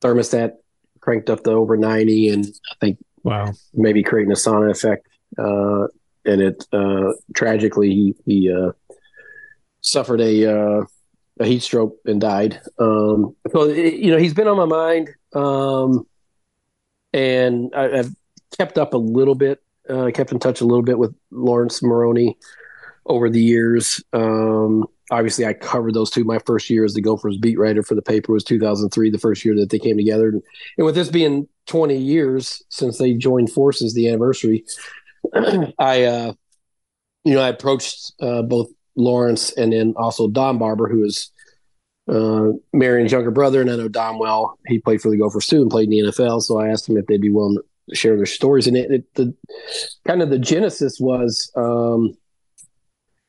thermostat 0.00 0.52
cranked 1.00 1.30
up 1.30 1.42
to 1.44 1.50
over 1.50 1.76
ninety, 1.76 2.28
and 2.28 2.46
I 2.46 2.74
think 2.80 2.98
wow, 3.24 3.52
maybe 3.74 4.04
creating 4.04 4.30
a 4.30 4.36
sauna 4.36 4.70
effect. 4.70 5.08
Uh, 5.36 5.88
and 6.24 6.40
it 6.40 6.64
uh, 6.72 7.12
tragically 7.34 7.90
he, 7.90 8.14
he 8.24 8.52
uh, 8.52 8.72
suffered 9.80 10.20
a 10.20 10.46
uh, 10.46 10.84
a 11.40 11.44
heat 11.44 11.62
stroke 11.62 11.96
and 12.04 12.20
died. 12.20 12.60
Um, 12.78 13.34
so 13.50 13.62
it, 13.62 13.94
you 13.94 14.12
know 14.12 14.18
he's 14.18 14.34
been 14.34 14.46
on 14.46 14.56
my 14.56 14.64
mind, 14.64 15.10
um, 15.34 16.06
and 17.12 17.74
I, 17.74 17.96
have 17.96 18.14
kept 18.56 18.78
up 18.78 18.94
a 18.94 18.98
little 18.98 19.34
bit, 19.34 19.60
uh, 19.88 20.10
kept 20.12 20.32
in 20.32 20.38
touch 20.38 20.60
a 20.60 20.66
little 20.66 20.82
bit 20.82 20.98
with 20.98 21.14
Laurence 21.30 21.82
Maroney 21.82 22.36
over 23.06 23.30
the 23.30 23.42
years. 23.42 24.02
Um, 24.12 24.86
obviously, 25.10 25.46
I 25.46 25.54
covered 25.54 25.94
those 25.94 26.10
two. 26.10 26.24
My 26.24 26.38
first 26.46 26.68
year 26.70 26.84
as 26.84 26.94
the 26.94 27.00
Gophers 27.00 27.38
beat 27.38 27.58
writer 27.58 27.82
for 27.82 27.94
the 27.94 28.02
paper 28.02 28.32
was 28.32 28.44
2003, 28.44 29.10
the 29.10 29.18
first 29.18 29.44
year 29.44 29.54
that 29.56 29.70
they 29.70 29.78
came 29.78 29.96
together, 29.96 30.28
and, 30.28 30.42
with 30.78 30.94
this 30.94 31.10
being 31.10 31.48
20 31.66 31.96
years 31.96 32.62
since 32.68 32.98
they 32.98 33.14
joined 33.14 33.50
forces, 33.50 33.94
the 33.94 34.08
anniversary. 34.08 34.64
I, 35.78 36.04
uh, 36.04 36.32
you 37.24 37.34
know, 37.34 37.42
I 37.42 37.48
approached 37.48 38.12
uh, 38.20 38.42
both 38.42 38.68
Laurence 38.96 39.52
and 39.52 39.72
then 39.72 39.94
also 39.96 40.28
Dom 40.28 40.58
Barber, 40.58 40.88
who 40.88 41.04
is 41.04 41.30
uh, 42.08 42.52
Marion's 42.72 43.12
younger 43.12 43.30
brother, 43.30 43.60
and 43.60 43.70
I 43.70 43.76
know 43.76 43.88
Dom 43.88 44.18
well. 44.18 44.58
He 44.66 44.78
played 44.78 45.02
for 45.02 45.10
the 45.10 45.18
Gophers 45.18 45.46
too 45.46 45.60
and 45.60 45.70
played 45.70 45.92
in 45.92 46.06
the 46.06 46.12
NFL. 46.12 46.42
So 46.42 46.58
I 46.58 46.68
asked 46.68 46.88
him 46.88 46.96
if 46.96 47.06
they'd 47.06 47.20
be 47.20 47.30
willing 47.30 47.58
share 47.94 48.16
their 48.16 48.26
stories. 48.26 48.66
And 48.66 48.76
it, 48.76 48.90
it 48.90 49.14
the 49.14 49.34
kind 50.06 50.22
of 50.22 50.30
the 50.30 50.38
genesis 50.38 50.98
was, 51.00 51.50
um, 51.56 52.16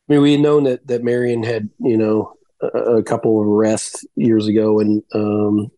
I 0.10 0.14
mean, 0.14 0.22
we 0.22 0.32
had 0.34 0.42
known 0.42 0.64
that 0.64 0.88
that 0.88 1.04
Marion 1.04 1.44
had, 1.44 1.70
you 1.80 1.98
know, 1.98 2.34
a, 2.62 2.68
a 2.68 3.04
couple 3.04 3.40
of 3.40 3.48
arrests 3.48 4.06
years 4.16 4.48
ago, 4.48 4.80
and 4.80 5.04
um, 5.14 5.72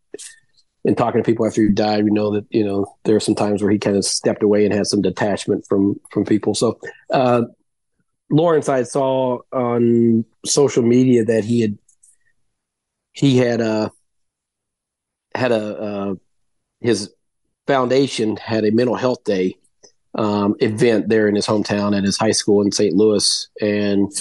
in 0.84 0.96
talking 0.96 1.22
to 1.22 1.26
people 1.26 1.46
after 1.46 1.62
he 1.62 1.70
died, 1.70 2.04
we 2.04 2.12
know 2.12 2.32
that 2.32 2.46
you 2.50 2.64
know 2.64 2.86
there 3.04 3.16
are 3.16 3.22
some 3.22 3.36
times 3.36 3.62
where 3.62 3.72
he 3.72 3.80
kind 3.80 3.98
of 3.98 4.06
stepped 4.06 4.44
away 4.44 4.66
and 4.66 4.74
had 4.74 4.88
some 4.88 5.02
detachment 5.02 5.66
from 5.68 6.00
from 6.12 6.26
people. 6.26 6.56
So, 6.56 6.80
uh, 7.12 7.44
Laurence, 8.30 8.70
I 8.70 8.84
saw 8.84 9.40
on 9.52 10.26
social 10.46 10.84
media 10.84 11.26
that 11.26 11.44
he 11.44 11.62
had 11.62 11.78
he 13.14 13.38
had 13.38 13.62
a 13.62 13.66
uh, 13.66 13.90
had 15.36 15.52
a 15.52 15.78
uh, 15.78 16.16
his 16.80 17.14
foundation 17.72 18.36
had 18.36 18.66
a 18.66 18.72
mental 18.72 18.96
health 18.96 19.24
day 19.24 19.56
um, 20.16 20.56
event 20.60 21.08
there 21.08 21.30
in 21.30 21.36
his 21.36 21.48
hometown 21.48 21.98
at 21.98 22.04
his 22.04 22.18
high 22.18 22.32
school 22.32 22.62
in 22.62 22.72
St. 22.72 22.94
Louis, 22.94 23.48
and 23.62 24.12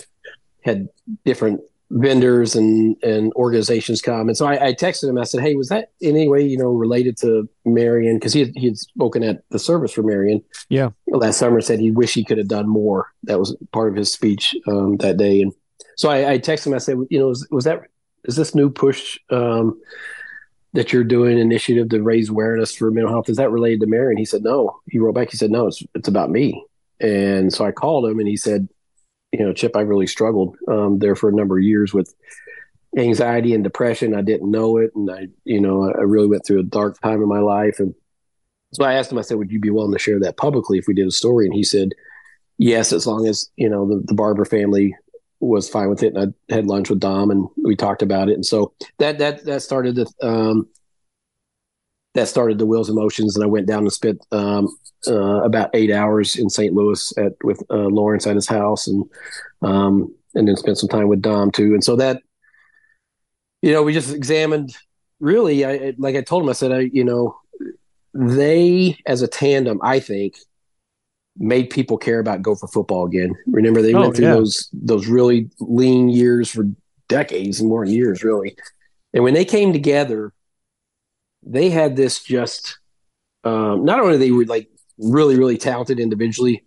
had 0.62 0.88
different 1.24 1.60
vendors 1.90 2.54
and 2.54 2.96
and 3.02 3.32
organizations 3.32 4.00
come. 4.00 4.28
And 4.28 4.36
so 4.36 4.46
I, 4.46 4.68
I, 4.68 4.72
texted 4.72 5.08
him. 5.08 5.18
I 5.18 5.24
said, 5.24 5.40
"Hey, 5.40 5.56
was 5.56 5.68
that 5.68 5.90
in 6.00 6.14
any 6.14 6.28
way 6.28 6.42
you 6.46 6.56
know 6.56 6.70
related 6.70 7.16
to 7.18 7.48
Marion? 7.64 8.16
Because 8.16 8.32
he 8.32 8.40
had, 8.40 8.52
he 8.54 8.66
had 8.66 8.78
spoken 8.78 9.24
at 9.24 9.42
the 9.50 9.58
service 9.58 9.90
for 9.90 10.04
Marion. 10.04 10.44
Yeah, 10.68 10.90
last 11.08 11.38
summer 11.38 11.60
said 11.60 11.80
he 11.80 11.90
wished 11.90 12.14
he 12.14 12.24
could 12.24 12.38
have 12.38 12.46
done 12.46 12.68
more. 12.68 13.08
That 13.24 13.40
was 13.40 13.56
part 13.72 13.88
of 13.88 13.96
his 13.96 14.12
speech 14.12 14.54
um, 14.68 14.98
that 14.98 15.16
day. 15.16 15.42
And 15.42 15.52
so 15.96 16.08
I, 16.08 16.34
I 16.34 16.38
texted 16.38 16.68
him. 16.68 16.74
I 16.74 16.78
said, 16.78 16.98
you 17.10 17.18
know, 17.18 17.26
was, 17.26 17.48
was 17.50 17.64
that 17.64 17.82
is 18.24 18.36
this 18.36 18.54
new 18.54 18.70
push 18.70 19.18
um, 19.30 19.80
that 20.72 20.92
you're 20.92 21.04
doing 21.04 21.38
initiative 21.38 21.88
to 21.88 22.02
raise 22.02 22.28
awareness 22.28 22.74
for 22.74 22.90
mental 22.90 23.12
health? 23.12 23.28
Is 23.28 23.38
that 23.38 23.50
related 23.50 23.80
to 23.80 23.86
Marion? 23.86 24.18
He 24.18 24.24
said 24.24 24.42
no. 24.42 24.80
He 24.88 24.98
wrote 24.98 25.14
back. 25.14 25.30
He 25.30 25.36
said 25.36 25.50
no. 25.50 25.66
It's 25.66 25.82
it's 25.94 26.08
about 26.08 26.30
me. 26.30 26.64
And 27.00 27.52
so 27.52 27.64
I 27.64 27.72
called 27.72 28.06
him, 28.06 28.18
and 28.18 28.28
he 28.28 28.36
said 28.36 28.68
you 29.32 29.44
know, 29.44 29.52
Chip, 29.52 29.76
I 29.76 29.80
really 29.80 30.06
struggled 30.06 30.56
um, 30.68 30.98
there 30.98 31.14
for 31.14 31.28
a 31.28 31.34
number 31.34 31.58
of 31.58 31.64
years 31.64 31.94
with 31.94 32.14
anxiety 32.98 33.54
and 33.54 33.62
depression. 33.62 34.14
I 34.14 34.22
didn't 34.22 34.50
know 34.50 34.76
it, 34.78 34.90
and 34.94 35.10
I, 35.10 35.28
you 35.44 35.60
know, 35.60 35.84
I 35.90 36.02
really 36.02 36.26
went 36.26 36.44
through 36.44 36.60
a 36.60 36.64
dark 36.64 37.00
time 37.00 37.22
in 37.22 37.28
my 37.28 37.38
life. 37.38 37.78
And 37.78 37.94
so 38.72 38.84
I 38.84 38.94
asked 38.94 39.12
him. 39.12 39.18
I 39.18 39.22
said, 39.22 39.38
"Would 39.38 39.52
you 39.52 39.60
be 39.60 39.70
willing 39.70 39.92
to 39.92 39.98
share 39.98 40.18
that 40.20 40.36
publicly 40.36 40.78
if 40.78 40.86
we 40.88 40.94
did 40.94 41.06
a 41.06 41.12
story?" 41.12 41.46
And 41.46 41.54
he 41.54 41.62
said, 41.62 41.90
"Yes, 42.58 42.92
as 42.92 43.06
long 43.06 43.26
as 43.26 43.48
you 43.56 43.68
know 43.68 43.86
the, 43.86 44.02
the 44.04 44.14
Barber 44.14 44.44
family 44.44 44.96
was 45.40 45.68
fine 45.68 45.88
with 45.88 46.02
it." 46.02 46.14
And 46.14 46.34
I 46.50 46.54
had 46.54 46.66
lunch 46.66 46.90
with 46.90 47.00
Dom, 47.00 47.30
and 47.30 47.48
we 47.62 47.76
talked 47.76 48.02
about 48.02 48.28
it. 48.28 48.34
And 48.34 48.46
so 48.46 48.72
that 48.98 49.18
that 49.18 49.44
that 49.44 49.62
started 49.62 49.96
the 49.96 50.06
um, 50.22 50.68
that 52.14 52.28
started 52.28 52.58
the 52.58 52.66
wheels 52.66 52.88
of 52.88 52.96
motions, 52.96 53.36
and 53.36 53.44
I 53.44 53.48
went 53.48 53.66
down 53.66 53.80
and 53.80 53.92
spent 53.92 54.24
um, 54.32 54.68
uh, 55.06 55.42
about 55.42 55.70
eight 55.74 55.90
hours 55.90 56.36
in 56.36 56.50
St. 56.50 56.74
Louis 56.74 57.12
at 57.18 57.32
with 57.44 57.62
uh, 57.70 57.88
Laurence 57.88 58.26
at 58.26 58.34
his 58.34 58.48
house, 58.48 58.86
and 58.86 59.04
um, 59.62 60.14
and 60.34 60.48
then 60.48 60.56
spent 60.56 60.78
some 60.78 60.88
time 60.88 61.08
with 61.08 61.22
Dom 61.22 61.50
too. 61.50 61.74
And 61.74 61.84
so 61.84 61.96
that, 61.96 62.22
you 63.62 63.72
know, 63.72 63.82
we 63.82 63.92
just 63.92 64.14
examined. 64.14 64.76
Really, 65.20 65.64
I 65.64 65.94
like 65.98 66.16
I 66.16 66.22
told 66.22 66.42
him, 66.42 66.48
I 66.48 66.52
said, 66.52 66.72
I 66.72 66.90
you 66.92 67.04
know, 67.04 67.36
they 68.14 68.98
as 69.06 69.22
a 69.22 69.28
tandem, 69.28 69.78
I 69.82 70.00
think, 70.00 70.36
made 71.40 71.70
people 71.70 71.98
care 71.98 72.20
about 72.20 72.42
Gopher 72.42 72.68
football 72.68 73.06
again. 73.06 73.34
Remember, 73.48 73.82
they 73.82 73.94
oh, 73.94 74.02
went 74.02 74.16
through 74.16 74.26
yeah. 74.26 74.34
those 74.34 74.68
those 74.72 75.08
really 75.08 75.50
lean 75.58 76.08
years 76.08 76.48
for 76.48 76.66
decades 77.08 77.58
and 77.58 77.68
more 77.68 77.84
years, 77.84 78.22
really. 78.22 78.56
And 79.12 79.24
when 79.24 79.34
they 79.34 79.44
came 79.44 79.72
together 79.72 80.32
they 81.44 81.70
had 81.70 81.96
this 81.96 82.22
just 82.22 82.78
um, 83.44 83.84
not 83.84 84.00
only 84.00 84.16
they 84.18 84.30
were 84.30 84.44
like 84.44 84.68
really 84.98 85.36
really 85.36 85.56
talented 85.56 85.98
individually 85.98 86.62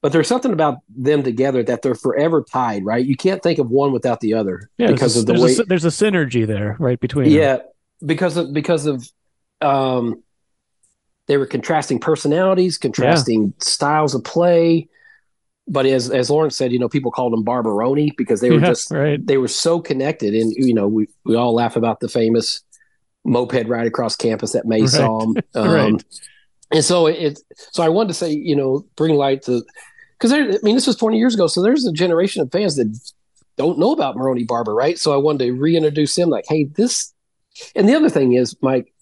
but 0.00 0.12
there's 0.12 0.28
something 0.28 0.52
about 0.52 0.78
them 0.96 1.22
together 1.22 1.62
that 1.62 1.82
they're 1.82 1.94
forever 1.94 2.42
tied 2.50 2.84
right 2.84 3.04
you 3.04 3.16
can't 3.16 3.42
think 3.42 3.58
of 3.58 3.70
one 3.70 3.92
without 3.92 4.20
the 4.20 4.32
other 4.34 4.70
yeah, 4.78 4.90
because 4.90 5.16
a, 5.16 5.20
of 5.20 5.26
the 5.26 5.32
there's 5.34 5.58
way 5.58 5.62
a, 5.62 5.66
there's 5.66 5.84
a 5.84 5.88
synergy 5.88 6.46
there 6.46 6.76
right 6.78 6.98
between 7.00 7.30
yeah 7.30 7.56
them. 7.56 7.66
because 8.06 8.36
of 8.36 8.52
because 8.52 8.86
of 8.86 9.06
um 9.60 10.22
they 11.28 11.36
were 11.36 11.46
contrasting 11.46 12.00
personalities 12.00 12.76
contrasting 12.76 13.44
yeah. 13.44 13.64
styles 13.64 14.14
of 14.14 14.24
play 14.24 14.88
but 15.68 15.84
as 15.86 16.10
as 16.10 16.30
Laurence 16.30 16.56
said, 16.56 16.72
you 16.72 16.78
know, 16.78 16.88
people 16.88 17.10
called 17.10 17.32
them 17.32 17.44
Barbaroni 17.44 18.16
because 18.16 18.40
they 18.40 18.50
were 18.50 18.58
yeah, 18.58 18.68
just 18.68 18.90
right. 18.90 19.24
they 19.24 19.36
were 19.36 19.48
so 19.48 19.80
connected, 19.80 20.34
and 20.34 20.52
you 20.56 20.72
know, 20.72 20.88
we 20.88 21.08
we 21.24 21.36
all 21.36 21.54
laugh 21.54 21.76
about 21.76 22.00
the 22.00 22.08
famous 22.08 22.62
moped 23.24 23.68
ride 23.68 23.86
across 23.86 24.16
campus 24.16 24.54
at 24.54 24.66
May 24.66 24.82
right. 24.82 24.94
Um, 25.00 25.36
right. 25.54 26.04
And 26.70 26.84
so 26.84 27.06
it, 27.06 27.40
so 27.56 27.82
I 27.82 27.88
wanted 27.88 28.08
to 28.08 28.14
say, 28.14 28.32
you 28.32 28.56
know, 28.56 28.84
bring 28.96 29.14
light 29.14 29.42
to, 29.42 29.64
because 30.18 30.32
I 30.32 30.58
mean, 30.62 30.74
this 30.74 30.86
was 30.86 30.96
20 30.96 31.18
years 31.18 31.34
ago, 31.34 31.46
so 31.46 31.62
there's 31.62 31.86
a 31.86 31.92
generation 31.92 32.42
of 32.42 32.52
fans 32.52 32.76
that 32.76 32.98
don't 33.56 33.78
know 33.78 33.92
about 33.92 34.16
Maroney 34.16 34.44
Barber, 34.44 34.74
right? 34.74 34.98
So 34.98 35.14
I 35.14 35.16
wanted 35.16 35.46
to 35.46 35.52
reintroduce 35.52 36.16
him, 36.16 36.28
like, 36.28 36.44
hey, 36.46 36.64
this. 36.64 37.12
And 37.74 37.88
the 37.88 37.94
other 37.94 38.10
thing 38.10 38.34
is, 38.34 38.54
Mike, 38.60 38.92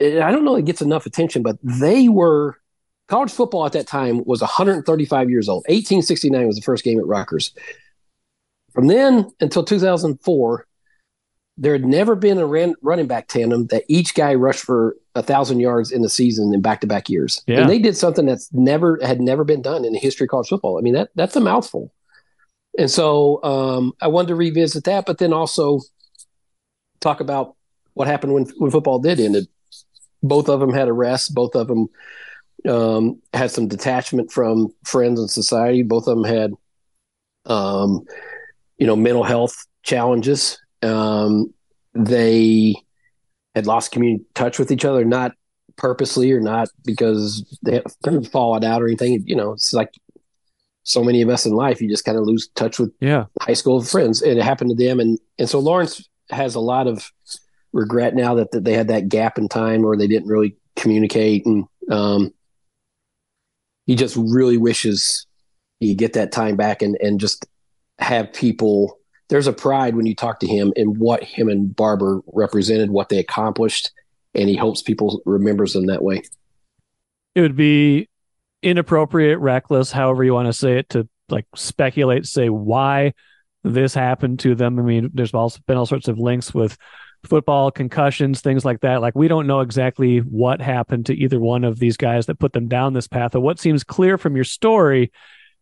I 0.00 0.30
don't 0.30 0.44
know 0.44 0.56
if 0.56 0.60
it 0.60 0.66
gets 0.66 0.82
enough 0.82 1.06
attention, 1.06 1.42
but 1.42 1.56
they 1.62 2.08
were 2.08 2.56
college 3.08 3.32
football 3.32 3.66
at 3.66 3.72
that 3.72 3.86
time 3.86 4.22
was 4.24 4.40
135 4.40 5.30
years 5.30 5.48
old. 5.48 5.62
1869 5.62 6.46
was 6.46 6.56
the 6.56 6.62
first 6.62 6.84
game 6.84 6.98
at 6.98 7.06
Rutgers. 7.06 7.52
From 8.72 8.86
then 8.86 9.28
until 9.40 9.64
2004, 9.64 10.66
there 11.58 11.72
had 11.72 11.84
never 11.84 12.14
been 12.14 12.38
a 12.38 12.46
ran, 12.46 12.74
running 12.80 13.06
back 13.06 13.28
tandem 13.28 13.66
that 13.66 13.84
each 13.88 14.14
guy 14.14 14.34
rushed 14.34 14.64
for 14.64 14.96
a 15.14 15.22
thousand 15.22 15.60
yards 15.60 15.90
in 15.90 16.02
the 16.02 16.08
season 16.08 16.54
in 16.54 16.62
back 16.62 16.80
to 16.80 16.86
back 16.86 17.10
years. 17.10 17.42
Yeah. 17.46 17.60
And 17.60 17.68
they 17.68 17.78
did 17.78 17.96
something 17.96 18.24
that's 18.24 18.50
never 18.54 18.98
had 19.02 19.20
never 19.20 19.44
been 19.44 19.60
done 19.60 19.84
in 19.84 19.92
the 19.92 19.98
history 19.98 20.24
of 20.24 20.30
college 20.30 20.48
football. 20.48 20.78
I 20.78 20.80
mean, 20.80 20.94
that 20.94 21.10
that's 21.16 21.36
a 21.36 21.40
mouthful. 21.40 21.92
And 22.78 22.90
so 22.90 23.42
um, 23.42 23.92
I 24.00 24.06
wanted 24.06 24.28
to 24.28 24.36
revisit 24.36 24.84
that, 24.84 25.04
but 25.04 25.18
then 25.18 25.32
also 25.32 25.80
talk 27.00 27.20
about 27.20 27.56
what 27.94 28.06
happened 28.06 28.32
when 28.32 28.44
when 28.56 28.70
football 28.70 29.00
did 29.00 29.20
end. 29.20 29.48
Both 30.22 30.48
of 30.48 30.60
them 30.60 30.72
had 30.72 30.88
arrests. 30.88 31.28
Both 31.28 31.54
of 31.54 31.68
them 31.68 31.88
um, 32.68 33.20
had 33.32 33.50
some 33.50 33.68
detachment 33.68 34.30
from 34.30 34.68
friends 34.84 35.18
and 35.20 35.30
society. 35.30 35.82
Both 35.82 36.06
of 36.06 36.16
them 36.16 36.24
had, 36.24 36.52
um, 37.46 38.04
you 38.78 38.86
know, 38.86 38.96
mental 38.96 39.24
health 39.24 39.54
challenges. 39.82 40.60
Um, 40.82 41.52
they 41.94 42.74
had 43.54 43.66
lost 43.66 43.92
community 43.92 44.24
touch 44.34 44.58
with 44.58 44.70
each 44.70 44.84
other, 44.84 45.04
not 45.04 45.32
purposely 45.76 46.30
or 46.32 46.40
not 46.40 46.68
because 46.84 47.44
they 47.62 47.80
had 48.04 48.26
fallen 48.32 48.62
out 48.64 48.82
or 48.82 48.86
anything. 48.86 49.22
You 49.26 49.36
know, 49.36 49.52
it's 49.52 49.72
like 49.72 49.90
so 50.82 51.02
many 51.02 51.22
of 51.22 51.28
us 51.28 51.46
in 51.46 51.52
life, 51.52 51.80
you 51.80 51.88
just 51.88 52.04
kind 52.04 52.18
of 52.18 52.24
lose 52.24 52.48
touch 52.54 52.78
with 52.78 52.92
Yeah. 53.00 53.26
high 53.40 53.54
school 53.54 53.82
friends. 53.82 54.22
And 54.22 54.38
it 54.38 54.42
happened 54.42 54.70
to 54.70 54.76
them. 54.84 55.00
And, 55.00 55.18
and 55.38 55.48
so 55.48 55.58
Laurence 55.58 56.08
has 56.30 56.54
a 56.54 56.60
lot 56.60 56.86
of 56.86 57.10
regret 57.72 58.14
now 58.14 58.34
that, 58.34 58.50
that 58.52 58.64
they 58.64 58.74
had 58.74 58.88
that 58.88 59.08
gap 59.08 59.38
in 59.38 59.48
time 59.48 59.82
where 59.82 59.96
they 59.96 60.08
didn't 60.08 60.28
really 60.28 60.56
communicate. 60.76 61.46
And 61.46 61.66
um, 61.90 62.32
he 63.86 63.94
just 63.96 64.16
really 64.16 64.56
wishes 64.56 65.26
he 65.80 65.94
get 65.94 66.12
that 66.12 66.30
time 66.30 66.56
back 66.56 66.82
and, 66.82 66.96
and 67.00 67.18
just 67.18 67.46
have 67.98 68.32
people. 68.32 68.98
There's 69.28 69.46
a 69.46 69.52
pride 69.52 69.96
when 69.96 70.06
you 70.06 70.14
talk 70.14 70.40
to 70.40 70.46
him 70.46 70.72
in 70.76 70.98
what 70.98 71.24
him 71.24 71.48
and 71.48 71.74
Barber 71.74 72.20
represented, 72.26 72.90
what 72.90 73.08
they 73.08 73.18
accomplished, 73.18 73.90
and 74.34 74.48
he 74.48 74.56
hopes 74.56 74.82
people 74.82 75.22
remembers 75.24 75.72
them 75.72 75.86
that 75.86 76.02
way. 76.02 76.22
It 77.34 77.40
would 77.40 77.56
be 77.56 78.08
inappropriate, 78.62 79.38
reckless, 79.38 79.90
however 79.90 80.22
you 80.22 80.34
want 80.34 80.46
to 80.46 80.52
say 80.52 80.78
it, 80.78 80.90
to 80.90 81.08
like 81.28 81.46
speculate, 81.54 82.26
say 82.26 82.48
why 82.50 83.14
this 83.62 83.94
happened 83.94 84.38
to 84.40 84.54
them. 84.54 84.78
I 84.78 84.82
mean, 84.82 85.10
there's 85.12 85.34
also 85.34 85.60
been 85.66 85.76
all 85.76 85.86
sorts 85.86 86.08
of 86.08 86.18
links 86.18 86.54
with 86.54 86.76
football 87.24 87.70
concussions, 87.70 88.40
things 88.40 88.64
like 88.64 88.80
that. 88.80 89.00
Like 89.00 89.14
we 89.14 89.28
don't 89.28 89.46
know 89.46 89.60
exactly 89.60 90.18
what 90.18 90.60
happened 90.60 91.06
to 91.06 91.14
either 91.14 91.38
one 91.38 91.64
of 91.64 91.78
these 91.78 91.96
guys 91.96 92.26
that 92.26 92.38
put 92.38 92.52
them 92.52 92.68
down 92.68 92.92
this 92.92 93.08
path. 93.08 93.32
But 93.32 93.40
what 93.40 93.58
seems 93.58 93.84
clear 93.84 94.16
from 94.16 94.36
your 94.36 94.44
story 94.44 95.12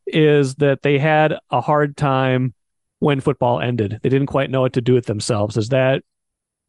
is 0.06 0.54
that 0.56 0.82
they 0.82 0.98
had 0.98 1.34
a 1.50 1.60
hard 1.60 1.96
time 1.96 2.54
when 3.00 3.20
football 3.20 3.60
ended. 3.60 3.98
They 4.02 4.08
didn't 4.08 4.26
quite 4.26 4.50
know 4.50 4.62
what 4.62 4.72
to 4.74 4.80
do 4.80 4.94
with 4.94 5.06
themselves. 5.06 5.56
Is 5.56 5.68
that 5.68 6.02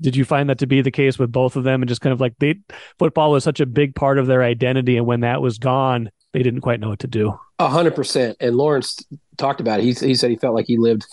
did 0.02 0.16
you 0.16 0.24
find 0.24 0.50
that 0.50 0.60
to 0.60 0.68
be 0.68 0.82
the 0.82 0.92
case 0.92 1.20
with 1.20 1.32
both 1.32 1.56
of 1.56 1.64
them 1.64 1.82
and 1.82 1.90
just 1.90 2.02
kind 2.02 2.14
of 2.14 2.22
like 2.22 2.34
they 2.40 2.56
football 2.98 3.32
was 3.32 3.44
such 3.44 3.60
a 3.60 3.66
big 3.66 3.96
part 3.96 4.18
of 4.18 4.28
their 4.28 4.44
identity 4.44 4.98
and 4.98 5.06
when 5.06 5.22
that 5.22 5.42
was 5.42 5.58
gone 5.58 6.10
they 6.34 6.44
didn't 6.44 6.62
quite 6.62 6.80
know 6.80 6.90
what 6.90 7.00
to 7.00 7.08
do 7.08 7.38
A 7.60 7.68
hundred 7.68 7.96
percent. 7.96 8.38
And 8.40 8.56
Laurence 8.56 8.98
talked 9.38 9.62
about 9.62 9.80
it. 9.80 9.84
He, 9.84 9.94
he 9.94 10.16
said 10.16 10.30
he 10.30 10.36
felt 10.36 10.56
like 10.56 10.68
he 10.68 10.78
lived. 10.78 11.06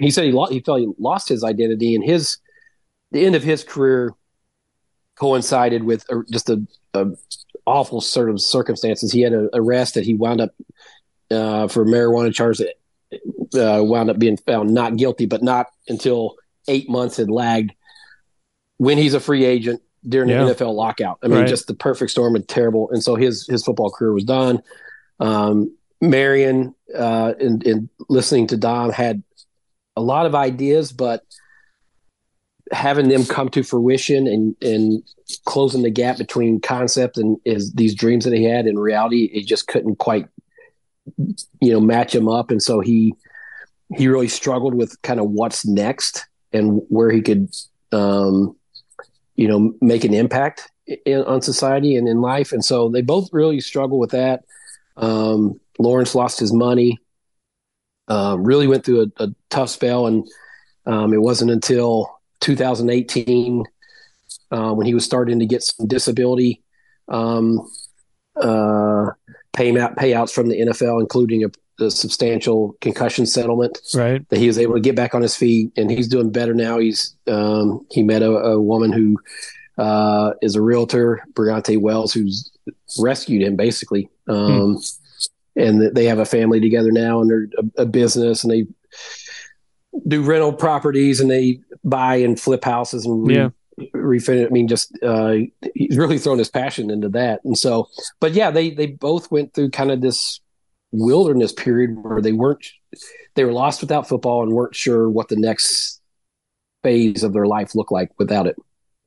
He 0.00 0.10
said 0.10 0.24
he 0.24 0.32
lost. 0.32 0.52
He 0.52 0.60
felt 0.60 0.80
he 0.80 0.88
lost 0.98 1.28
his 1.28 1.44
identity, 1.44 1.94
and 1.94 2.04
his 2.04 2.38
the 3.12 3.24
end 3.24 3.36
of 3.36 3.42
his 3.42 3.62
career 3.64 4.14
coincided 5.16 5.84
with 5.84 6.04
a, 6.10 6.22
just 6.32 6.50
a, 6.50 6.60
a 6.94 7.06
awful 7.66 8.00
sort 8.00 8.30
of 8.30 8.40
circumstances. 8.40 9.12
He 9.12 9.20
had 9.20 9.32
an 9.32 9.50
arrest 9.54 9.94
that 9.94 10.04
he 10.04 10.14
wound 10.14 10.40
up 10.40 10.50
uh, 11.30 11.68
for 11.68 11.84
marijuana 11.84 12.34
charges. 12.34 12.66
That, 12.66 12.74
uh, 13.54 13.82
wound 13.84 14.08
up 14.08 14.18
being 14.18 14.38
found 14.38 14.72
not 14.72 14.96
guilty, 14.96 15.26
but 15.26 15.42
not 15.42 15.66
until 15.86 16.36
eight 16.68 16.88
months 16.88 17.18
had 17.18 17.30
lagged. 17.30 17.72
When 18.78 18.96
he's 18.96 19.12
a 19.12 19.20
free 19.20 19.44
agent 19.44 19.82
during 20.08 20.28
Yeah. 20.30 20.44
the 20.44 20.54
NFL 20.54 20.74
lockout, 20.74 21.18
I 21.22 21.28
mean, 21.28 21.38
Right. 21.40 21.48
just 21.48 21.66
the 21.66 21.74
perfect 21.74 22.10
storm 22.10 22.34
and 22.34 22.46
terrible. 22.48 22.88
And 22.90 23.02
so 23.02 23.14
his 23.14 23.46
his 23.46 23.64
football 23.64 23.90
career 23.90 24.12
was 24.12 24.24
done. 24.24 24.62
Um, 25.20 25.76
Marion, 26.00 26.74
uh, 26.96 27.34
in, 27.38 27.62
in 27.62 27.88
listening 28.08 28.48
to 28.48 28.56
Dom, 28.56 28.90
had 28.90 29.22
a 29.96 30.00
lot 30.02 30.26
of 30.26 30.34
ideas, 30.34 30.90
but 30.92 31.22
having 32.72 33.08
them 33.08 33.24
come 33.24 33.48
to 33.50 33.62
fruition 33.62 34.26
and 34.26 34.56
and 34.62 35.02
closing 35.44 35.82
the 35.82 35.90
gap 35.90 36.18
between 36.18 36.60
concept 36.60 37.16
and 37.18 37.36
is 37.44 37.72
these 37.74 37.94
dreams 37.94 38.24
that 38.24 38.34
he 38.34 38.44
had 38.44 38.66
in 38.66 38.78
reality, 38.78 39.24
it 39.32 39.46
just 39.46 39.66
couldn't 39.68 39.96
quite, 39.96 40.26
you 41.60 41.72
know, 41.72 41.80
match 41.80 42.14
him 42.14 42.28
up, 42.28 42.50
and 42.50 42.62
so 42.62 42.80
he 42.80 43.14
he 43.96 44.08
really 44.08 44.28
struggled 44.28 44.74
with 44.74 45.00
kind 45.02 45.20
of 45.20 45.28
what's 45.30 45.66
next 45.66 46.26
and 46.54 46.80
where 46.88 47.10
he 47.10 47.20
could, 47.20 47.48
um, 47.92 48.56
you 49.42 49.48
know, 49.48 49.74
make 49.80 50.04
an 50.04 50.14
impact 50.14 50.70
in, 51.04 51.24
on 51.24 51.42
society 51.42 51.96
and 51.96 52.06
in 52.06 52.20
life, 52.20 52.52
and 52.52 52.64
so 52.64 52.88
they 52.88 53.02
both 53.02 53.28
really 53.32 53.60
struggle 53.60 53.98
with 53.98 54.10
that. 54.10 54.44
Um, 54.96 55.58
Laurence 55.80 56.14
lost 56.14 56.38
his 56.38 56.52
money, 56.52 57.00
uh, 58.06 58.36
really 58.38 58.68
went 58.68 58.84
through 58.84 59.10
a, 59.18 59.24
a 59.24 59.28
tough 59.50 59.70
spell, 59.70 60.06
and 60.06 60.28
um, 60.86 61.12
it 61.12 61.20
wasn't 61.20 61.50
until 61.50 62.20
2018 62.38 63.64
uh, 64.52 64.72
when 64.74 64.86
he 64.86 64.94
was 64.94 65.04
starting 65.04 65.40
to 65.40 65.46
get 65.46 65.64
some 65.64 65.88
disability 65.88 66.62
um, 67.08 67.58
uh, 68.36 69.10
payout, 69.56 69.96
payouts 69.96 70.32
from 70.32 70.48
the 70.50 70.60
NFL, 70.60 71.00
including 71.00 71.42
a, 71.42 71.48
a 71.80 71.90
substantial 71.90 72.76
concussion 72.80 73.26
settlement 73.26 73.78
right 73.94 74.28
that 74.28 74.38
he 74.38 74.46
was 74.46 74.58
able 74.58 74.74
to 74.74 74.80
get 74.80 74.94
back 74.94 75.14
on 75.14 75.22
his 75.22 75.34
feet, 75.34 75.72
and 75.76 75.90
he's 75.90 76.08
doing 76.08 76.30
better 76.30 76.54
now. 76.54 76.78
He's 76.78 77.16
um, 77.26 77.86
he 77.90 78.02
met 78.02 78.22
a, 78.22 78.30
a 78.30 78.60
woman 78.60 78.92
who 78.92 79.18
uh, 79.78 80.32
is 80.42 80.54
a 80.54 80.60
realtor, 80.62 81.22
Brigante 81.32 81.80
Wells, 81.80 82.12
who's 82.12 82.50
rescued 82.98 83.42
him 83.42 83.56
basically, 83.56 84.08
um, 84.28 84.78
and 85.56 85.94
they 85.94 86.04
have 86.04 86.18
a 86.18 86.24
family 86.26 86.60
together 86.60 86.92
now, 86.92 87.20
and 87.20 87.30
they're 87.30 87.48
a, 87.78 87.82
a 87.82 87.86
business, 87.86 88.44
and 88.44 88.52
they 88.52 88.66
do 90.06 90.22
rental 90.22 90.52
properties, 90.52 91.20
and 91.20 91.30
they 91.30 91.60
buy 91.84 92.16
and 92.16 92.38
flip 92.38 92.64
houses 92.64 93.04
and 93.06 93.26
re- 93.26 93.34
Yeah. 93.34 93.48
refinish. 93.94 94.46
I 94.46 94.50
mean, 94.50 94.68
just 94.68 94.96
uh, 95.02 95.36
he's 95.74 95.96
really 95.96 96.18
thrown 96.18 96.38
his 96.38 96.50
passion 96.50 96.90
into 96.90 97.08
that, 97.10 97.40
and 97.44 97.56
so, 97.58 97.88
but 98.20 98.32
yeah, 98.32 98.50
they 98.50 98.70
they 98.70 98.86
both 98.86 99.30
went 99.30 99.54
through 99.54 99.70
kind 99.70 99.90
of 99.90 100.00
this 100.02 100.40
wilderness 100.92 101.52
period 101.52 101.90
where 102.02 102.20
they 102.20 102.32
weren't 102.32 102.66
they 103.34 103.44
were 103.44 103.52
lost 103.52 103.80
without 103.80 104.08
football 104.08 104.42
and 104.42 104.52
weren't 104.52 104.76
sure 104.76 105.08
what 105.10 105.28
the 105.28 105.36
next 105.36 106.00
phase 106.82 107.22
of 107.24 107.32
their 107.32 107.46
life 107.46 107.74
looked 107.74 107.92
like 107.92 108.10
without 108.18 108.46
it. 108.46 108.56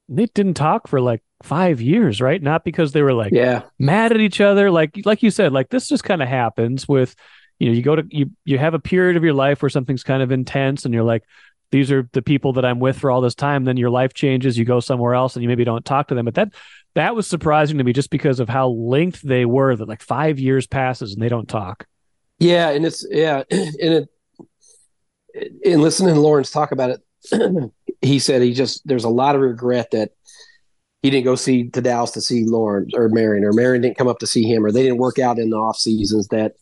they 0.09 0.25
didn't 0.27 0.53
talk 0.55 0.87
for 0.87 1.01
like 1.01 1.21
five 1.43 1.81
years 1.81 2.21
right? 2.21 2.41
Not 2.41 2.63
because 2.63 2.91
they 2.91 3.01
were 3.01 3.13
like 3.13 3.35
Yeah, 3.35 3.69
mad 3.79 4.11
at 4.11 4.19
each 4.21 4.41
other. 4.41 4.71
Like 4.71 4.99
like 5.05 5.23
you 5.23 5.31
said 5.31 5.51
like 5.53 5.69
this 5.69 5.87
just 5.87 6.03
kind 6.03 6.21
of 6.21 6.27
happens 6.27 6.87
with 6.87 7.15
you 7.59 7.67
know 7.69 7.73
you 7.75 7.81
go 7.81 7.95
to 7.95 8.03
you 8.09 8.31
you 8.45 8.57
have 8.57 8.73
a 8.73 8.79
period 8.79 9.17
of 9.17 9.23
your 9.23 9.33
life 9.33 9.61
where 9.61 9.69
something's 9.69 10.03
kind 10.03 10.21
of 10.23 10.31
intense 10.31 10.85
and 10.85 10.93
you're 10.93 11.03
like 11.03 11.23
these 11.71 11.91
are 11.91 12.07
the 12.13 12.21
people 12.21 12.53
that 12.53 12.65
I'm 12.65 12.79
with 12.79 12.99
for 12.99 13.11
all 13.11 13.21
this 13.21 13.35
time. 13.35 13.65
Then 13.65 13.77
your 13.77 13.89
life 13.89 14.13
changes. 14.13 14.57
You 14.57 14.65
go 14.65 14.79
somewhere 14.79 15.13
else 15.13 15.35
and 15.35 15.43
you 15.43 15.49
maybe 15.49 15.63
don't 15.63 15.85
talk 15.85 16.07
to 16.09 16.15
them. 16.15 16.25
But 16.25 16.35
that 16.35 16.53
that 16.93 17.15
was 17.15 17.27
surprising 17.27 17.77
to 17.77 17.83
me 17.83 17.93
just 17.93 18.09
because 18.09 18.39
of 18.39 18.47
how 18.47 18.69
linked 18.69 19.25
they 19.25 19.45
were 19.45 19.75
that 19.75 19.87
like 19.87 20.01
5 20.01 20.39
years 20.39 20.67
passes 20.67 21.13
and 21.13 21.21
they 21.21 21.29
don't 21.29 21.49
talk. 21.49 21.85
Yeah, 22.39 22.69
and 22.69 22.85
it's 22.85 23.05
yeah, 23.09 23.43
and 23.51 23.75
it 23.79 24.09
in 25.63 25.81
listening 25.81 26.13
to 26.13 26.19
Laurence 26.19 26.51
talk 26.51 26.71
about 26.71 26.91
it, 26.91 27.71
he 28.01 28.19
said 28.19 28.41
he 28.41 28.53
just 28.53 28.87
there's 28.87 29.03
a 29.03 29.09
lot 29.09 29.35
of 29.35 29.41
regret 29.41 29.91
that 29.91 30.11
he 31.01 31.09
didn't 31.09 31.25
go 31.25 31.35
see 31.35 31.69
to 31.69 31.81
Dallas 31.81 32.11
to 32.11 32.21
see 32.21 32.45
Laurence 32.45 32.93
or 32.95 33.09
Marion 33.09 33.43
or 33.43 33.53
Marion 33.53 33.81
didn't 33.81 33.97
come 33.97 34.07
up 34.07 34.19
to 34.19 34.27
see 34.27 34.43
him 34.43 34.65
or 34.65 34.71
they 34.71 34.83
didn't 34.83 34.97
work 34.97 35.19
out 35.19 35.39
in 35.39 35.49
the 35.49 35.57
off 35.57 35.77
seasons 35.77 36.27
that 36.29 36.53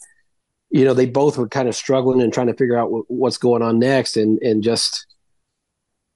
you 0.74 0.84
know 0.84 0.94
they 0.94 1.06
both 1.06 1.38
were 1.38 1.48
kind 1.48 1.70
of 1.70 1.76
struggling 1.76 2.22
and 2.22 2.34
trying 2.34 2.48
to 2.48 2.54
figure 2.54 2.78
out 2.78 2.92
what, 2.92 3.06
what's 3.08 3.38
going 3.38 3.62
on 3.62 3.80
next 3.80 4.18
and 4.18 4.40
and 4.42 4.64
just 4.64 5.08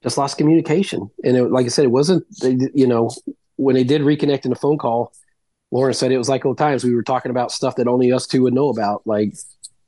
just 0.04 0.17
lost 0.17 0.38
communication. 0.38 1.10
And 1.24 1.38
it, 1.38 1.52
like 1.52 1.65
I 1.65 1.70
said 1.70 1.86
it 1.86 1.91
wasn't 1.91 2.26
they, 2.41 2.58
you 2.74 2.88
know 2.88 3.10
when 3.56 3.76
they 3.76 3.84
did 3.84 4.02
reconnect 4.02 4.46
in 4.46 4.52
a 4.52 4.56
phone 4.56 4.78
call 4.78 5.13
Lauren 5.72 5.93
said 5.93 6.12
it 6.12 6.17
was 6.17 6.30
like 6.30 6.46
old 6.46 6.58
times. 6.58 6.84
We 6.84 6.96
were 6.96 7.04
talking 7.04 7.30
about 7.30 7.52
stuff 7.52 7.76
that 7.76 7.88
only 7.88 8.12
us 8.12 8.26
two 8.26 8.43
would 8.43 8.54
know 8.54 8.70
about 8.70 9.02
like 9.06 9.34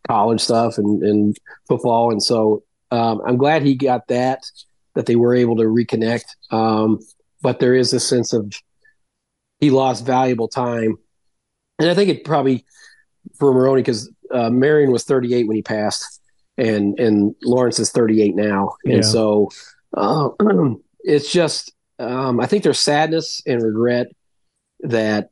college 0.07 0.41
stuff 0.41 0.77
and, 0.77 1.01
and 1.03 1.37
football. 1.67 2.11
And 2.11 2.21
so 2.21 2.63
um, 2.91 3.21
I'm 3.25 3.37
glad 3.37 3.63
he 3.63 3.75
got 3.75 4.07
that 4.07 4.45
that 4.95 5.05
they 5.05 5.15
were 5.15 5.35
able 5.35 5.55
to 5.57 5.63
reconnect. 5.63 6.25
Um, 6.51 6.99
but 7.41 7.59
there 7.59 7.75
is 7.75 7.93
a 7.93 7.99
sense 7.99 8.33
of 8.33 8.53
he 9.59 9.69
lost 9.69 10.05
valuable 10.05 10.47
time. 10.47 10.97
And 11.79 11.89
I 11.89 11.93
think 11.93 12.09
it 12.09 12.25
probably 12.25 12.65
for 13.37 13.53
Maroney 13.53 13.81
because 13.81 14.11
uh, 14.31 14.49
Marion 14.49 14.91
was 14.91 15.03
38 15.03 15.47
when 15.47 15.55
he 15.55 15.61
passed, 15.61 16.21
and 16.57 16.99
and 16.99 17.35
Laurence 17.43 17.79
is 17.79 17.91
38 17.91 18.35
now, 18.35 18.75
and 18.85 18.95
Yeah. 18.95 19.01
so 19.01 19.49
uh, 19.95 20.29
it's 21.01 21.31
just 21.31 21.73
um, 21.99 22.39
I 22.39 22.45
think 22.45 22.63
there's 22.63 22.79
sadness 22.79 23.41
and 23.45 23.61
regret 23.61 24.07
that 24.81 25.29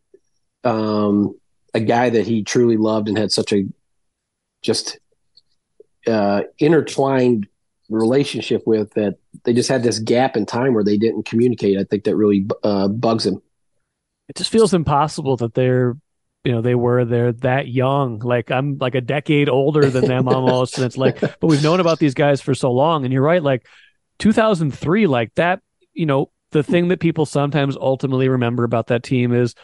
um, 0.64 1.38
a 1.74 1.80
guy 1.80 2.10
that 2.10 2.28
he 2.28 2.44
truly 2.44 2.78
loved 2.78 3.08
and 3.08 3.18
had 3.18 3.32
such 3.32 3.54
a 3.54 3.64
just 4.64 5.00
uh, 6.06 6.42
intertwined 6.60 7.48
relationship 7.90 8.64
with 8.66 8.92
that 8.96 9.16
they 9.46 9.54
just 9.54 9.70
had 9.70 9.84
this 9.84 10.00
gap 10.00 10.36
in 10.36 10.46
time 10.46 10.74
where 10.74 10.84
they 10.84 10.98
didn't 10.98 11.24
communicate. 11.26 11.78
I 11.78 11.84
think 11.86 12.04
that 12.04 12.16
really 12.16 12.46
uh, 12.64 12.88
bugs 12.90 13.26
him. 13.26 13.42
It 14.28 14.36
just 14.36 14.52
feels 14.52 14.74
impossible 14.74 15.38
that 15.38 15.54
they're, 15.54 15.96
you 16.48 16.54
know, 16.54 16.62
they 16.62 16.76
were 16.76 17.04
they're 17.04 17.34
that 17.34 17.68
young. 17.68 18.20
Like 18.20 18.52
I'm 18.52 18.78
like 18.78 18.96
a 18.96 19.02
decade 19.02 19.50
older 19.50 19.90
than 19.90 20.06
them 20.06 20.28
almost, 20.30 20.78
and 20.78 20.86
it's 20.86 20.96
like, 20.96 21.20
but 21.20 21.44
we've 21.44 21.62
known 21.62 21.82
about 21.82 22.00
these 22.00 22.14
guys 22.14 22.40
for 22.40 22.56
so 22.56 22.72
long. 22.72 23.04
And 23.04 23.12
you're 23.12 23.22
right, 23.22 23.44
like 23.44 23.68
2003, 24.20 25.08
like 25.08 25.36
that. 25.36 25.60
You 25.92 26.06
know, 26.06 26.32
the 26.52 26.64
thing 26.64 26.88
that 26.88 27.02
people 27.02 27.26
sometimes 27.26 27.76
ultimately 27.76 28.30
remember 28.30 28.64
about 28.64 28.88
that 28.88 29.04
team 29.04 29.34
is 29.34 29.56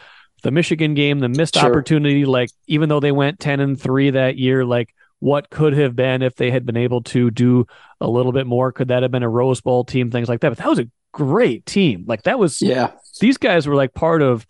the 0.42 0.50
Michigan 0.50 0.92
game, 0.92 1.20
the 1.20 1.30
missed 1.30 1.54
sure. 1.54 1.70
opportunity. 1.70 2.26
Like 2.26 2.50
even 2.66 2.90
though 2.90 3.00
they 3.00 3.12
went 3.12 3.40
10 3.40 3.60
and 3.60 3.80
three 3.80 4.10
that 4.10 4.36
year, 4.36 4.62
like 4.62 4.94
what 5.20 5.48
could 5.48 5.72
have 5.72 5.96
been 5.96 6.20
if 6.20 6.36
they 6.36 6.50
had 6.50 6.66
been 6.66 6.76
able 6.76 7.00
to 7.04 7.30
do 7.30 7.66
a 7.98 8.06
little 8.10 8.32
bit 8.32 8.46
more. 8.46 8.72
Could 8.72 8.88
that 8.88 9.02
have 9.02 9.10
been 9.10 9.22
a 9.22 9.28
Rose 9.30 9.62
Bowl 9.62 9.84
team? 9.84 10.10
Things 10.10 10.28
like 10.28 10.40
that. 10.40 10.50
But 10.50 10.58
that 10.58 10.68
was 10.68 10.80
a 10.80 10.90
great 11.12 11.64
team. 11.64 12.04
Like 12.06 12.24
that 12.24 12.38
was 12.38 12.60
yeah. 12.60 12.90
These 13.20 13.38
guys 13.38 13.66
were 13.66 13.74
like 13.74 13.94
part 13.94 14.20
of 14.20 14.44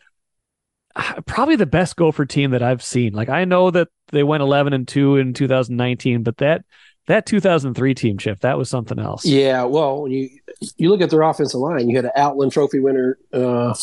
probably 1.27 1.57
the 1.57 1.67
best 1.67 1.97
Gopher 1.97 2.27
team 2.27 2.53
that 2.53 2.63
I've 2.63 2.83
seen. 2.83 3.13
Like 3.13 3.29
I 3.29 3.45
know 3.45 3.71
that 3.71 3.89
they 4.09 4.23
went 4.23 4.43
11 4.43 4.73
and 4.73 4.87
2 4.87 5.17
in 5.17 5.35
2019, 5.35 6.23
but 6.23 6.37
that 6.39 6.65
that 7.07 7.27
2003 7.27 7.95
team 7.95 8.19
Chip, 8.19 8.41
that 8.41 8.57
was 8.57 8.71
something 8.71 8.99
else. 8.99 9.25
Yeah, 9.25 9.65
well, 9.65 10.07
you 10.09 10.31
you 10.77 10.89
look 10.89 11.01
at 11.01 11.11
their 11.11 11.23
offensive 11.23 11.61
line, 11.61 11.89
you 11.89 11.97
had 11.97 12.07
an 12.07 12.13
Outland 12.17 12.53
Trophy 12.53 12.81
winner 12.81 13.19
uh, 13.33 13.75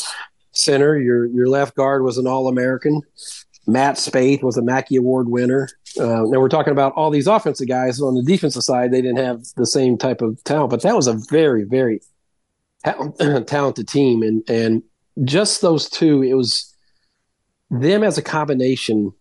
center. 0.51 0.97
Your 0.97 1.25
your 1.27 1.47
left 1.47 1.75
guard 1.75 2.03
was 2.03 2.17
an 2.17 2.27
All 2.27 2.47
American. 2.47 3.01
Matt 3.67 3.95
Spaeth 3.95 4.41
was 4.41 4.57
a 4.57 4.61
Mackey 4.61 4.95
Award 4.95 5.29
winner. 5.29 5.69
Uh, 5.99 6.23
now 6.25 6.39
we're 6.39 6.49
talking 6.49 6.71
about 6.71 6.93
all 6.93 7.11
these 7.11 7.27
offensive 7.27 7.67
guys. 7.67 8.01
On 8.01 8.15
the 8.15 8.23
defensive 8.23 8.63
side, 8.63 8.91
they 8.91 9.01
didn't 9.01 9.17
have 9.17 9.43
the 9.55 9.65
same 9.67 9.97
type 9.97 10.21
of 10.21 10.43
talent, 10.43 10.71
but 10.71 10.81
that 10.81 10.95
was 10.95 11.07
a 11.07 11.19
very, 11.29 11.63
very 11.63 12.01
ta- 12.83 13.39
talented 13.45 13.87
team. 13.87 14.23
And 14.23 14.43
and 14.49 14.83
just 15.25 15.61
those 15.61 15.89
two, 15.89 16.23
it 16.23 16.33
was 16.33 16.70
them 17.71 18.03
as 18.03 18.17
a 18.17 18.21
combination 18.21 19.13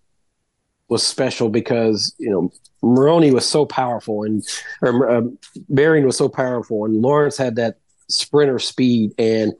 was 0.88 1.06
special 1.06 1.48
because 1.48 2.14
you 2.18 2.28
know 2.28 2.52
Maroney 2.82 3.30
was 3.30 3.48
so 3.48 3.64
powerful 3.64 4.24
and 4.24 4.44
or 4.82 5.08
uh, 5.08 5.22
Marion 5.68 6.04
was 6.04 6.16
so 6.16 6.28
powerful, 6.28 6.84
and 6.84 7.00
Laurence 7.00 7.38
had 7.38 7.56
that 7.56 7.78
sprinter 8.08 8.58
speed. 8.58 9.12
And 9.16 9.54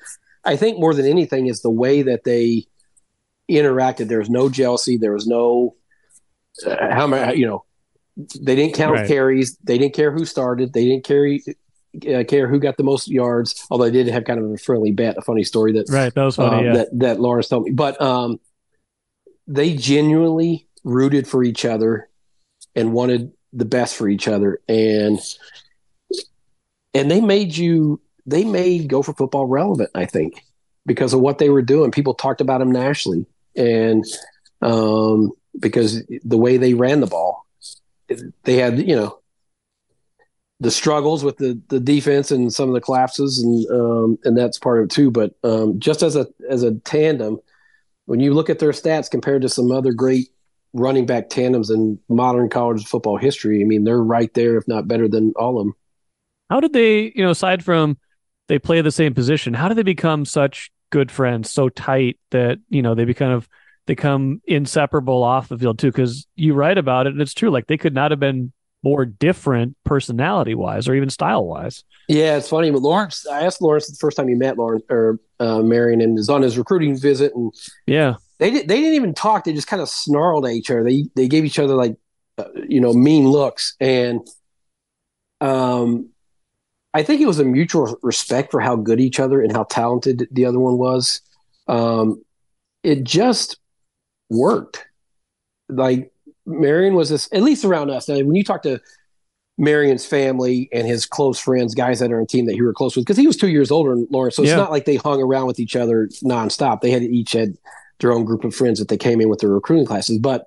I 0.45 0.57
think 0.57 0.79
more 0.79 0.93
than 0.93 1.07
anything 1.07 1.47
is 1.47 1.63
the 1.63 1.71
way 1.71 2.03
that 2.03 2.25
they 2.25 2.67
interacted. 3.49 4.09
There 4.09 4.19
was 4.19 4.31
no 4.31 4.49
jealousy. 4.49 4.97
There 4.97 5.13
was 5.13 5.27
no 5.27 5.77
uh, 6.67 6.93
how 6.93 7.07
many. 7.07 7.39
You 7.39 7.47
know, 7.47 7.65
they 8.17 8.57
didn't 8.57 8.75
count 8.75 8.97
right. 8.97 9.09
carries. 9.09 9.57
They 9.63 9.79
didn't 9.79 9.95
care 9.95 10.11
who 10.11 10.25
started. 10.25 10.73
They 10.73 10.85
didn't 10.85 11.05
carry. 11.05 11.43
Uh, 12.09 12.23
care 12.23 12.47
who 12.47 12.61
got 12.61 12.77
the 12.77 12.85
most 12.85 13.09
yards, 13.09 13.67
although 13.69 13.83
they 13.83 13.91
did 13.91 14.07
have 14.07 14.23
kind 14.23 14.39
of 14.39 14.49
a 14.49 14.57
friendly 14.57 14.93
bet, 14.93 15.19
a 15.19 15.23
funny 15.23 15.43
story 15.43 15.73
that 15.73 15.87
right 15.89 16.15
that 16.15 16.23
was 16.23 16.37
funny 16.37 16.59
um, 16.59 16.65
yeah. 16.67 16.73
that 16.73 16.89
that 17.01 17.21
Laurence 17.21 17.49
told 17.49 17.65
me. 17.65 17.73
But 17.73 18.01
um, 18.01 18.39
they 19.51 19.75
genuinely 19.75 20.67
rooted 20.85 21.27
for 21.27 21.43
each 21.43 21.65
other 21.65 22.09
and 22.75 22.93
wanted 22.93 23.33
the 23.53 23.65
best 23.65 23.97
for 23.97 24.09
each 24.09 24.29
other, 24.29 24.61
and 24.69 25.19
and 26.95 27.11
they 27.11 27.21
made 27.21 27.57
you 27.57 28.01
they 28.27 28.45
made 28.45 28.89
Gopher 28.89 29.13
football 29.13 29.47
relevant. 29.47 29.91
I 29.95 30.07
think 30.07 30.45
because 30.87 31.13
of 31.13 31.21
what 31.21 31.39
they 31.39 31.51
were 31.51 31.63
doing, 31.63 31.91
people 31.91 32.15
talked 32.15 32.41
about 32.41 32.59
them 32.59 32.71
nationally 32.71 33.27
and 33.57 34.05
um, 34.63 35.33
because 35.59 36.03
the 36.25 36.39
way 36.39 36.57
they 36.57 36.75
ran 36.75 37.01
the 37.01 37.07
ball, 37.07 37.47
they 38.45 38.57
had 38.57 38.87
you 38.87 38.97
know 38.97 39.19
the 40.61 40.71
struggles 40.71 41.25
with 41.25 41.39
the 41.39 41.61
the 41.69 41.81
defense 41.81 42.31
and 42.31 42.53
some 42.53 42.69
of 42.69 42.75
the 42.75 42.81
collapses 42.81 43.43
and 43.43 43.67
um, 43.71 44.19
and 44.25 44.37
that's 44.37 44.59
part 44.59 44.79
of 44.79 44.85
it 44.85 44.91
too. 44.91 45.11
But 45.11 45.35
um, 45.43 45.81
just 45.81 46.03
as 46.03 46.17
a 46.17 46.27
as 46.49 46.63
a 46.63 46.75
tandem, 46.75 47.41
when 48.11 48.19
you 48.19 48.35
look 48.35 48.51
at 48.51 48.59
their 48.59 48.73
stats 48.73 49.09
compared 49.09 49.41
to 49.43 49.49
some 49.49 49.71
other 49.71 49.93
great 49.93 50.31
running 50.73 51.07
back 51.07 51.29
tandems 51.29 51.71
in 51.71 51.97
modern 52.09 52.49
college 52.49 52.85
football 52.85 53.17
history, 53.17 53.61
I 53.61 53.65
mean 53.65 53.85
they're 53.85 54.03
right 54.03 54.35
there, 54.35 54.57
if 54.57 54.67
not 54.67 54.89
better 54.89 55.07
than 55.07 55.33
all 55.37 55.61
of 55.61 55.67
them. 55.67 55.75
How 56.51 56.59
did 56.59 56.73
they, 56.73 57.13
you 57.15 57.23
know, 57.23 57.31
aside 57.31 57.65
from 57.65 57.99
they 58.49 58.59
play 58.59 58.81
the 58.81 58.91
same 58.91 59.15
position, 59.15 59.55
how 59.55 59.69
did 59.69 59.77
they 59.77 59.85
become 59.85 60.25
such 60.25 60.73
good 60.91 61.13
friends, 61.13 61.53
so 61.53 61.69
tight 61.69 62.19
that 62.33 62.59
you 62.69 62.83
know 62.83 62.97
they 62.97 63.05
become 63.05 63.31
of 63.31 63.49
they 63.87 63.95
become 63.95 64.43
inseparable 64.45 65.23
off 65.23 65.47
the 65.47 65.57
field 65.57 65.79
too. 65.79 65.93
Because 65.93 66.27
you 66.35 66.55
write 66.55 66.79
about 66.79 67.07
it, 67.07 67.13
and 67.13 67.23
it's 67.23 67.33
true. 67.33 67.51
Like 67.51 67.69
they 67.69 67.79
could 67.79 67.95
not 67.95 68.11
have 68.11 68.19
been 68.19 68.53
more 68.83 69.05
different 69.05 69.77
personality 69.85 70.55
wise 70.55 70.89
or 70.89 70.95
even 70.95 71.11
style 71.11 71.45
wise. 71.45 71.85
Yeah, 72.09 72.37
it's 72.37 72.49
funny. 72.49 72.71
But 72.71 72.83
Laurence, 72.83 73.27
I 73.27 73.45
asked 73.45 73.63
Laurence 73.63 73.89
the 73.89 73.97
first 73.97 74.17
time 74.17 74.29
he 74.29 74.35
met 74.35 74.59
Laurence 74.59 74.85
or 74.89 75.21
uh, 75.39 75.63
Marion, 75.63 76.01
and 76.01 76.15
was 76.15 76.29
on 76.29 76.43
his 76.43 76.59
recruiting 76.59 76.99
visit, 76.99 77.33
and 77.35 77.53
yeah, 77.87 78.15
they 78.39 78.51
did, 78.51 78.69
they 78.69 78.77
didn't 78.77 78.95
even 78.95 79.15
talk. 79.15 79.45
They 79.45 79.53
just 79.53 79.69
kind 79.69 79.83
of 79.83 79.89
snarled 79.89 80.47
at 80.47 80.53
each 80.53 80.71
other. 80.71 80.83
They 80.85 81.05
they 81.15 81.29
gave 81.29 81.45
each 81.45 81.59
other 81.59 81.75
like 81.75 81.97
uh, 82.39 82.45
you 82.69 82.81
know 82.81 82.93
mean 82.93 83.29
looks, 83.29 83.77
and 83.81 84.27
um, 85.41 86.11
I 86.93 87.03
think 87.03 87.21
it 87.21 87.27
was 87.27 87.39
a 87.39 87.45
mutual 87.45 87.97
respect 88.03 88.51
for 88.51 88.61
how 88.61 88.77
good 88.77 89.01
each 89.01 89.21
other 89.21 89.41
and 89.41 89.53
how 89.53 89.65
talented 89.65 90.27
the 90.31 90.47
other 90.47 90.59
one 90.59 90.79
was. 90.79 91.21
Um, 91.69 92.23
it 92.83 93.05
just 93.05 93.59
worked. 94.29 94.85
Like 95.69 96.13
Marion 96.47 96.95
was 96.95 97.11
this, 97.11 97.29
at 97.33 97.43
least 97.43 97.65
around 97.65 97.91
us. 97.91 98.09
Now, 98.09 98.17
when 98.17 98.35
you 98.35 98.45
talk 98.45 98.63
to 98.63 98.81
Marion's 99.59 100.07
family 100.07 100.69
and 100.73 100.87
his 100.87 101.07
close 101.07 101.39
friends, 101.39 101.75
guys 101.75 101.99
that 102.01 102.13
are 102.13 102.21
on 102.21 102.27
team 102.27 102.47
that 102.47 102.55
he 102.55 102.63
were 102.63 102.73
close 102.73 102.97
with, 102.97 103.05
because 103.05 103.17
he 103.17 103.27
was 103.27 103.37
two 103.37 103.49
years 103.49 103.71
older 103.71 103.95
than 103.95 104.07
Laurence, 104.11 104.37
so 104.37 104.43
it's 104.43 104.51
yeah. 104.51 104.57
not 104.57 104.71
like 104.71 104.87
they 104.87 104.97
hung 104.97 105.23
around 105.23 105.47
with 105.47 105.61
each 105.61 105.77
other 105.77 106.09
nonstop. 106.25 106.81
They 106.81 106.91
had 106.91 107.03
each 107.03 107.33
had 107.33 107.57
their 107.99 108.13
own 108.13 108.25
group 108.25 108.45
of 108.45 108.55
friends 108.55 108.79
that 108.79 108.89
they 108.89 108.97
came 108.97 109.21
in 109.21 109.29
with 109.29 109.41
their 109.41 109.51
recruiting 109.51 109.87
classes, 109.87 110.19
but 110.19 110.47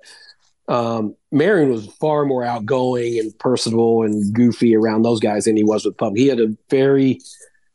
um, 0.66 1.14
Marion 1.30 1.70
was 1.70 1.86
far 2.00 2.24
more 2.24 2.42
outgoing 2.42 3.18
and 3.18 3.38
personable 3.38 4.02
and 4.02 4.34
goofy 4.34 4.74
around 4.74 5.02
those 5.02 5.20
guys 5.20 5.44
than 5.44 5.56
he 5.56 5.64
was 5.64 5.84
with 5.84 5.96
Pub. 5.96 6.16
He 6.16 6.26
had 6.26 6.40
a 6.40 6.56
very 6.70 7.20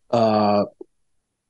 uh, 0.10 0.66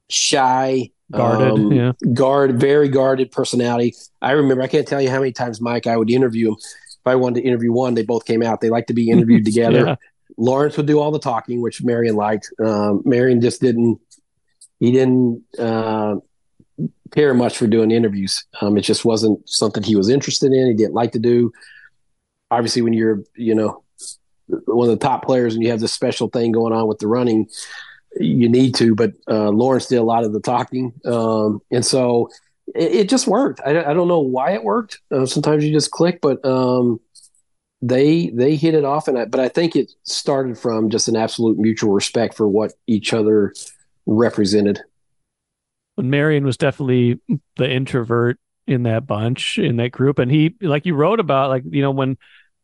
shy, 0.09 0.91
guarded, 1.11 1.51
um, 1.51 1.71
yeah. 1.71 1.91
guard, 2.13 2.59
very 2.59 2.89
guarded 2.89 3.31
personality. 3.31 3.95
I 4.21 4.31
remember, 4.31 4.63
I 4.63 4.67
can't 4.67 4.87
tell 4.87 5.01
you 5.01 5.09
how 5.09 5.19
many 5.19 5.31
times 5.31 5.61
Mike 5.61 5.87
I 5.87 5.97
would 5.97 6.09
interview 6.09 6.49
him. 6.49 6.57
If 6.59 7.07
I 7.07 7.15
wanted 7.15 7.41
to 7.41 7.47
interview 7.47 7.71
one, 7.71 7.93
they 7.93 8.03
both 8.03 8.25
came 8.25 8.43
out. 8.43 8.61
They 8.61 8.69
like 8.69 8.87
to 8.87 8.93
be 8.93 9.09
interviewed 9.09 9.45
together. 9.45 9.85
yeah. 9.85 9.95
Laurence 10.37 10.77
would 10.77 10.85
do 10.85 10.99
all 10.99 11.11
the 11.11 11.19
talking, 11.19 11.61
which 11.61 11.83
Marion 11.83 12.15
liked. 12.15 12.49
Um, 12.63 13.01
Marion 13.05 13.41
just 13.41 13.61
didn't. 13.61 13.99
He 14.79 14.91
didn't. 14.91 15.43
Uh, 15.57 16.17
care 17.11 17.33
much 17.33 17.57
for 17.57 17.67
doing 17.67 17.91
interviews. 17.91 18.45
Um, 18.61 18.77
it 18.77 18.81
just 18.81 19.05
wasn't 19.05 19.47
something 19.49 19.83
he 19.83 19.95
was 19.95 20.09
interested 20.09 20.51
in. 20.51 20.67
He 20.67 20.73
didn't 20.73 20.93
like 20.93 21.13
to 21.13 21.19
do. 21.19 21.51
Obviously, 22.51 22.81
when 22.81 22.93
you're, 22.93 23.23
you 23.35 23.55
know, 23.55 23.83
one 24.47 24.89
of 24.89 24.99
the 24.99 25.03
top 25.03 25.25
players 25.25 25.53
and 25.53 25.63
you 25.63 25.69
have 25.71 25.79
this 25.79 25.93
special 25.93 26.27
thing 26.27 26.51
going 26.51 26.73
on 26.73 26.87
with 26.87 26.99
the 26.99 27.07
running, 27.07 27.47
you 28.17 28.49
need 28.49 28.75
to. 28.75 28.95
But 28.95 29.13
uh, 29.27 29.49
Laurence 29.49 29.87
did 29.87 29.97
a 29.97 30.03
lot 30.03 30.23
of 30.23 30.33
the 30.33 30.39
talking, 30.39 30.93
um, 31.05 31.61
and 31.71 31.85
so 31.85 32.29
it, 32.75 32.91
it, 32.91 33.09
just 33.09 33.27
worked. 33.27 33.61
I, 33.65 33.71
I, 33.71 33.93
don't 33.93 34.07
know 34.07 34.19
why 34.19 34.51
it 34.51 34.63
worked. 34.63 34.99
Uh, 35.11 35.25
sometimes 35.25 35.65
you 35.65 35.71
just 35.71 35.91
click, 35.91 36.19
but 36.21 36.43
um, 36.45 36.99
they 37.81 38.29
they 38.29 38.55
hit 38.55 38.73
it 38.73 38.85
off, 38.85 39.07
and 39.07 39.17
I, 39.17 39.25
but 39.25 39.39
I 39.39 39.49
think 39.49 39.75
it 39.75 39.91
started 40.03 40.57
from 40.57 40.89
just 40.89 41.07
an 41.07 41.15
absolute 41.15 41.57
mutual 41.57 41.91
respect 41.91 42.35
for 42.35 42.47
what 42.47 42.73
each 42.87 43.13
other 43.13 43.53
represented 44.05 44.81
Marion 46.01 46.45
was 46.45 46.57
definitely 46.57 47.19
the 47.57 47.69
introvert 47.69 48.39
in 48.67 48.83
that 48.83 49.07
bunch 49.07 49.57
in 49.57 49.77
that 49.77 49.91
group 49.91 50.19
and 50.19 50.29
he 50.29 50.53
like 50.61 50.85
you 50.85 50.93
wrote 50.93 51.19
about 51.19 51.49
like 51.49 51.63
you 51.71 51.81
know 51.81 51.89
when 51.89 52.15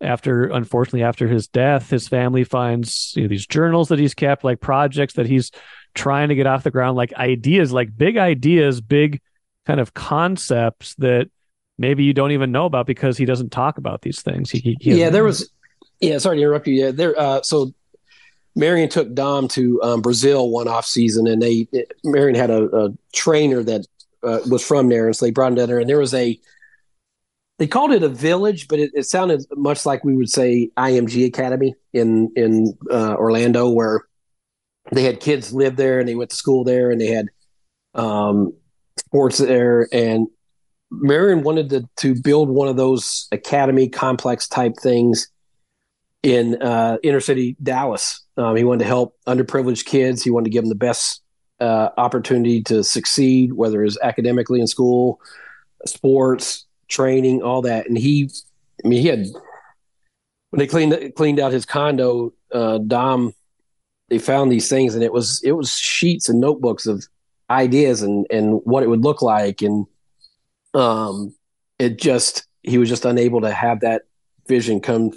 after 0.05 0.45
unfortunately 0.45 1.03
after 1.03 1.27
his 1.27 1.47
death 1.47 1.89
his 1.89 2.07
family 2.07 2.43
finds 2.43 3.13
you 3.15 3.23
know, 3.23 3.27
these 3.27 3.45
journals 3.45 3.89
that 3.89 3.99
he's 3.99 4.13
kept 4.13 4.43
like 4.43 4.59
projects 4.59 5.13
that 5.15 5.25
he's 5.25 5.51
trying 5.93 6.29
to 6.29 6.35
get 6.35 6.47
off 6.47 6.63
the 6.63 6.71
ground 6.71 6.95
like 6.95 7.13
ideas 7.13 7.71
like 7.71 7.95
big 7.95 8.17
ideas 8.17 8.81
big 8.81 9.21
kind 9.65 9.79
of 9.79 9.93
concepts 9.93 10.95
that 10.95 11.29
maybe 11.77 12.03
you 12.03 12.13
don't 12.13 12.31
even 12.31 12.51
know 12.51 12.65
about 12.65 12.85
because 12.85 13.17
he 13.17 13.25
doesn't 13.25 13.51
talk 13.51 13.77
about 13.77 14.01
these 14.01 14.21
things 14.21 14.49
he, 14.49 14.77
he 14.79 14.95
yeah 14.95 15.09
there 15.09 15.23
was 15.23 15.49
yeah 15.99 16.17
sorry 16.17 16.37
to 16.37 16.43
interrupt 16.43 16.67
you 16.67 16.73
yeah 16.73 16.91
there 16.91 17.17
uh 17.19 17.41
so 17.41 17.73
Marion 18.55 18.89
took 18.89 19.13
Dom 19.13 19.47
to 19.49 19.81
um, 19.83 20.01
Brazil 20.01 20.49
one 20.49 20.67
off 20.67 20.85
season, 20.85 21.27
and 21.27 21.41
they 21.41 21.67
Marion 22.03 22.35
had 22.35 22.49
a, 22.49 22.63
a 22.75 22.89
trainer 23.11 23.63
that 23.63 23.85
uh, 24.23 24.39
was 24.49 24.65
from 24.65 24.89
there, 24.89 25.07
and 25.07 25.15
so 25.15 25.25
they 25.25 25.31
brought 25.31 25.49
him 25.49 25.55
down 25.55 25.67
there. 25.67 25.79
And 25.79 25.89
there 25.89 25.99
was 25.99 26.13
a 26.13 26.39
they 27.57 27.67
called 27.67 27.91
it 27.91 28.03
a 28.03 28.09
village, 28.09 28.67
but 28.67 28.79
it, 28.79 28.91
it 28.93 29.03
sounded 29.03 29.45
much 29.55 29.85
like 29.85 30.03
we 30.03 30.15
would 30.15 30.29
say 30.29 30.69
IMG 30.77 31.25
Academy 31.25 31.73
in 31.93 32.31
in 32.35 32.77
uh, 32.91 33.15
Orlando, 33.15 33.69
where 33.69 34.05
they 34.91 35.03
had 35.03 35.19
kids 35.19 35.53
live 35.53 35.75
there 35.77 35.99
and 35.99 36.07
they 36.07 36.15
went 36.15 36.31
to 36.31 36.35
school 36.35 36.63
there, 36.63 36.91
and 36.91 36.99
they 36.99 37.07
had 37.07 37.27
um, 37.93 38.53
sports 38.99 39.37
there. 39.37 39.87
And 39.93 40.27
Marion 40.91 41.43
wanted 41.43 41.69
to 41.69 41.89
to 41.97 42.21
build 42.21 42.49
one 42.49 42.67
of 42.67 42.75
those 42.75 43.27
academy 43.31 43.87
complex 43.87 44.47
type 44.47 44.75
things 44.81 45.29
in 46.23 46.61
uh, 46.61 46.97
inner 47.03 47.21
city 47.21 47.55
Dallas. 47.63 48.21
Um, 48.35 48.57
he 48.57 48.65
wanted 48.65 48.79
to 48.79 48.85
help 48.85 49.15
underprivileged 49.27 49.85
kids. 49.85 50.23
He 50.23 50.29
wanted 50.29 50.45
to 50.45 50.49
give 50.49 50.63
them 50.63 50.69
the 50.69 50.75
best 50.75 51.21
uh, 51.61 51.89
opportunity 51.97 52.61
to 52.63 52.83
succeed, 52.83 53.53
whether 53.53 53.83
it's 53.83 53.97
academically 54.03 54.59
in 54.59 54.67
school, 54.67 55.21
sports, 55.85 56.65
training, 56.87 57.41
all 57.41 57.61
that. 57.63 57.87
And 57.87 57.97
he, 57.97 58.29
I 58.83 58.87
mean, 58.87 59.01
he 59.01 59.07
had 59.07 59.27
when 60.49 60.59
they 60.59 60.67
cleaned 60.67 61.15
cleaned 61.15 61.39
out 61.39 61.51
his 61.51 61.65
condo, 61.65 62.33
uh, 62.51 62.77
Dom, 62.77 63.33
they 64.09 64.19
found 64.19 64.51
these 64.51 64.69
things, 64.69 64.95
and 64.95 65.03
it 65.03 65.11
was 65.11 65.41
it 65.43 65.51
was 65.51 65.75
sheets 65.75 66.29
and 66.29 66.39
notebooks 66.39 66.85
of 66.85 67.05
ideas 67.49 68.01
and 68.01 68.25
and 68.29 68.61
what 68.63 68.83
it 68.83 68.89
would 68.89 69.03
look 69.03 69.21
like, 69.21 69.61
and 69.61 69.85
um, 70.73 71.35
it 71.79 71.99
just 71.99 72.47
he 72.63 72.77
was 72.77 72.89
just 72.89 73.05
unable 73.05 73.41
to 73.41 73.51
have 73.51 73.81
that 73.81 74.03
vision 74.47 74.79
come, 74.79 75.11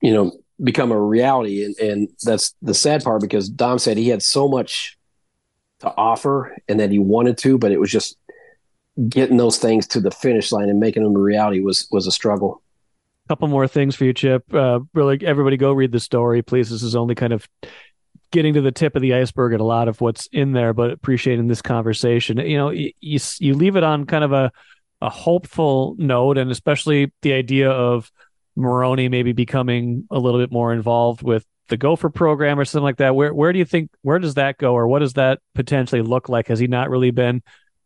you 0.00 0.12
know, 0.12 0.32
become 0.62 0.92
a 0.92 1.00
reality, 1.00 1.64
and 1.64 1.76
and 1.78 2.08
that's 2.22 2.54
the 2.60 2.74
sad 2.74 3.02
part 3.02 3.20
because 3.20 3.48
Dom 3.48 3.78
said 3.78 3.96
he 3.96 4.08
had 4.08 4.22
so 4.22 4.48
much 4.48 4.98
to 5.80 5.94
offer 5.96 6.56
and 6.68 6.80
that 6.80 6.90
he 6.90 6.98
wanted 6.98 7.38
to, 7.38 7.58
but 7.58 7.72
it 7.72 7.80
was 7.80 7.90
just 7.90 8.16
getting 9.08 9.36
those 9.36 9.58
things 9.58 9.86
to 9.88 10.00
the 10.00 10.10
finish 10.10 10.52
line 10.52 10.68
and 10.68 10.80
making 10.80 11.02
them 11.02 11.16
a 11.16 11.18
reality 11.18 11.60
was 11.60 11.88
was 11.90 12.06
a 12.06 12.12
struggle. 12.12 12.62
A 13.26 13.28
couple 13.28 13.48
more 13.48 13.66
things 13.66 13.96
for 13.96 14.04
you, 14.04 14.12
Chip. 14.12 14.52
Uh, 14.52 14.80
really, 14.92 15.18
everybody 15.24 15.56
go 15.56 15.72
read 15.72 15.92
the 15.92 16.00
story, 16.00 16.42
please. 16.42 16.70
This 16.70 16.82
is 16.82 16.94
only 16.94 17.14
kind 17.14 17.32
of 17.32 17.48
getting 18.30 18.54
to 18.54 18.60
the 18.60 18.72
tip 18.72 18.96
of 18.96 19.02
the 19.02 19.14
iceberg 19.14 19.54
at 19.54 19.60
a 19.60 19.64
lot 19.64 19.88
of 19.88 20.00
what's 20.00 20.26
in 20.26 20.52
there, 20.52 20.72
but 20.72 20.90
appreciating 20.90 21.46
this 21.46 21.62
conversation. 21.62 22.38
You 22.38 22.56
know, 22.56 22.70
you 22.70 22.92
you 23.00 23.54
leave 23.54 23.76
it 23.76 23.84
on 23.84 24.06
kind 24.06 24.24
of 24.24 24.32
a 24.32 24.52
a 25.00 25.10
hopeful 25.10 25.96
note, 25.98 26.38
and 26.38 26.50
especially 26.50 27.12
the 27.22 27.32
idea 27.32 27.70
of 27.70 28.10
Maroney 28.56 29.08
maybe 29.08 29.32
becoming 29.32 30.06
a 30.10 30.18
little 30.18 30.40
bit 30.40 30.52
more 30.52 30.72
involved 30.72 31.22
with 31.22 31.44
the 31.68 31.76
Gopher 31.76 32.10
program 32.10 32.60
or 32.60 32.64
something 32.64 32.84
like 32.84 32.98
that. 32.98 33.14
Where 33.14 33.32
where 33.32 33.52
do 33.52 33.58
you 33.58 33.64
think 33.64 33.90
where 34.02 34.18
does 34.18 34.34
that 34.34 34.58
go, 34.58 34.74
or 34.74 34.86
what 34.86 35.00
does 35.00 35.14
that 35.14 35.40
potentially 35.54 36.02
look 36.02 36.28
like? 36.28 36.48
Has 36.48 36.58
he 36.58 36.66
not 36.66 36.90
really 36.90 37.10
been 37.10 37.42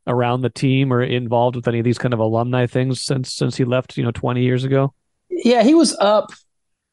around 0.08 0.40
the 0.40 0.50
team 0.50 0.92
or 0.92 1.02
involved 1.02 1.54
with 1.54 1.68
any 1.68 1.78
of 1.78 1.84
these 1.84 1.98
kind 1.98 2.12
of 2.12 2.20
alumni 2.20 2.66
things 2.66 3.02
since 3.02 3.32
since 3.32 3.56
he 3.56 3.64
left, 3.64 3.96
you 3.96 4.02
know, 4.02 4.10
twenty 4.10 4.42
years 4.42 4.64
ago? 4.64 4.92
Yeah, 5.30 5.62
he 5.62 5.74
was 5.74 5.96
up. 6.00 6.30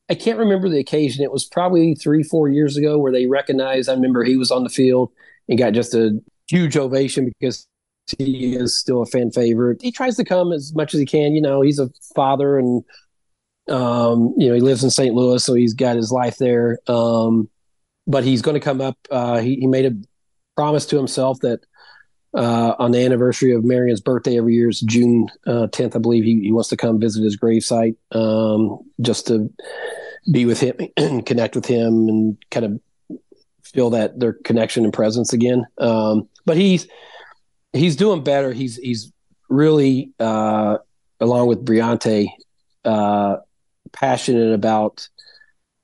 I 0.09 0.13
can't 0.13 0.37
remember 0.37 0.69
the 0.69 0.79
occasion. 0.79 1.23
It 1.23 1.31
was 1.31 1.45
probably 1.45 1.95
three, 1.95 2.21
four 2.21 2.47
years 2.47 2.77
ago 2.77 2.99
where 2.99 3.11
they 3.11 3.25
recognized. 3.25 3.89
I 3.89 3.93
remember 3.93 4.23
he 4.23 4.37
was 4.37 4.51
on 4.51 4.63
the 4.63 4.69
field 4.69 5.11
and 5.49 5.57
got 5.57 5.73
just 5.73 5.95
a 5.95 6.19
huge 6.47 6.77
ovation 6.77 7.25
because 7.25 7.67
he 8.19 8.55
is 8.55 8.77
still 8.77 9.01
a 9.01 9.05
fan 9.07 9.31
favorite. 9.31 9.81
He 9.81 9.91
tries 9.91 10.15
to 10.17 10.23
come 10.23 10.51
as 10.51 10.75
much 10.75 10.93
as 10.93 10.99
he 10.99 11.07
can. 11.07 11.33
You 11.33 11.41
know, 11.41 11.61
he's 11.61 11.79
a 11.79 11.89
father 12.13 12.59
and 12.59 12.83
um, 13.67 14.35
you 14.37 14.47
know, 14.47 14.53
he 14.53 14.61
lives 14.61 14.83
in 14.83 14.91
St. 14.91 15.15
Louis, 15.15 15.43
so 15.43 15.55
he's 15.55 15.73
got 15.73 15.95
his 15.95 16.11
life 16.11 16.37
there. 16.37 16.77
Um, 16.87 17.49
but 18.05 18.23
he's 18.23 18.43
going 18.43 18.53
to 18.53 18.59
come 18.59 18.81
up. 18.81 18.97
Uh, 19.09 19.39
he, 19.39 19.55
he 19.55 19.67
made 19.67 19.85
a 19.85 19.95
promise 20.55 20.85
to 20.87 20.97
himself 20.97 21.39
that 21.41 21.61
uh, 22.35 22.75
on 22.77 22.91
the 22.91 23.03
anniversary 23.03 23.53
of 23.53 23.63
Marion's 23.63 24.01
birthday 24.01 24.37
every 24.37 24.55
year 24.55 24.69
is 24.69 24.81
June 24.81 25.27
uh, 25.47 25.67
10th, 25.67 25.95
I 25.95 25.99
believe. 25.99 26.23
He, 26.23 26.41
he 26.41 26.51
wants 26.51 26.69
to 26.69 26.77
come 26.77 26.99
visit 26.99 27.23
his 27.23 27.37
gravesite 27.37 27.95
um, 28.11 28.79
just 29.01 29.27
to 29.27 29.51
be 30.31 30.45
with 30.45 30.59
him 30.59 30.75
and 30.97 31.25
connect 31.25 31.55
with 31.55 31.65
him 31.65 32.09
and 32.09 32.37
kind 32.51 32.65
of 32.65 33.19
feel 33.63 33.89
that 33.91 34.19
their 34.19 34.33
connection 34.33 34.83
and 34.83 34.93
presence 34.93 35.33
again. 35.33 35.65
Um, 35.77 36.27
but 36.45 36.57
he's 36.57 36.87
he's 37.73 37.95
doing 37.95 38.23
better. 38.23 38.53
He's 38.53 38.75
he's 38.77 39.11
really 39.49 40.11
uh, 40.19 40.77
along 41.19 41.47
with 41.47 41.65
Briante 41.65 42.27
uh, 42.83 43.37
passionate 43.91 44.53
about 44.53 45.07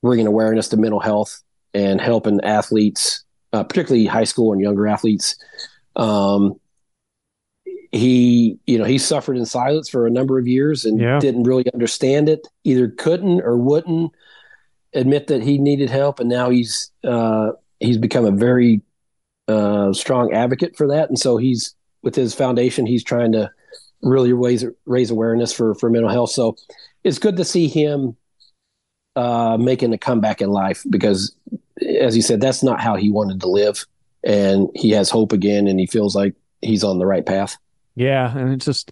bringing 0.01 0.27
awareness 0.27 0.69
to 0.69 0.77
mental 0.77 0.99
health 0.99 1.41
and 1.73 2.01
helping 2.01 2.41
athletes, 2.41 3.23
uh, 3.53 3.63
particularly 3.63 4.05
high 4.05 4.23
school 4.23 4.51
and 4.51 4.61
younger 4.61 4.87
athletes. 4.87 5.35
Um, 5.95 6.59
he, 7.91 8.57
you 8.65 8.77
know, 8.77 8.85
he 8.85 8.97
suffered 8.97 9.37
in 9.37 9.45
silence 9.45 9.89
for 9.89 10.07
a 10.07 10.11
number 10.11 10.39
of 10.39 10.47
years 10.47 10.85
and 10.85 10.99
yeah. 10.99 11.19
didn't 11.19 11.43
really 11.43 11.65
understand 11.73 12.29
it. 12.29 12.47
Either 12.63 12.87
couldn't 12.87 13.41
or 13.41 13.57
wouldn't 13.57 14.11
admit 14.93 15.27
that 15.27 15.43
he 15.43 15.57
needed 15.57 15.89
help, 15.89 16.19
and 16.19 16.29
now 16.29 16.49
he's 16.49 16.91
uh, 17.03 17.51
he's 17.79 17.97
become 17.97 18.25
a 18.25 18.31
very 18.31 18.81
uh, 19.47 19.91
strong 19.93 20.33
advocate 20.33 20.77
for 20.77 20.87
that. 20.87 21.09
And 21.09 21.19
so 21.19 21.37
he's 21.37 21.75
with 22.01 22.15
his 22.15 22.33
foundation, 22.33 22.85
he's 22.85 23.03
trying 23.03 23.33
to 23.33 23.51
really 24.01 24.33
raise 24.33 24.65
raise 24.85 25.11
awareness 25.11 25.53
for 25.53 25.75
for 25.75 25.89
mental 25.89 26.09
health. 26.09 26.31
So 26.31 26.55
it's 27.03 27.19
good 27.19 27.37
to 27.37 27.45
see 27.45 27.67
him 27.67 28.15
uh, 29.15 29.57
making 29.59 29.93
a 29.93 29.97
comeback 29.97 30.41
in 30.41 30.49
life 30.49 30.83
because, 30.89 31.35
as 31.99 32.15
you 32.15 32.21
said, 32.21 32.41
that's 32.41 32.63
not 32.63 32.79
how 32.79 32.95
he 32.95 33.11
wanted 33.11 33.41
to 33.41 33.47
live, 33.47 33.85
and 34.23 34.69
he 34.75 34.91
has 34.91 35.09
hope 35.09 35.31
again, 35.31 35.67
and 35.67 35.79
he 35.79 35.87
feels 35.87 36.15
like 36.15 36.35
he's 36.61 36.83
on 36.83 36.99
the 36.99 37.05
right 37.05 37.25
path. 37.25 37.57
Yeah, 37.95 38.35
and 38.35 38.53
it's 38.53 38.65
just 38.65 38.91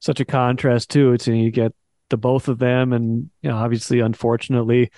such 0.00 0.20
a 0.20 0.24
contrast 0.24 0.90
too. 0.90 1.12
It's 1.12 1.26
you 1.26 1.50
get 1.50 1.72
the 2.10 2.16
both 2.16 2.48
of 2.48 2.58
them, 2.58 2.92
and 2.92 3.30
you 3.42 3.50
know, 3.50 3.56
obviously, 3.56 4.00
unfortunately, 4.00 4.90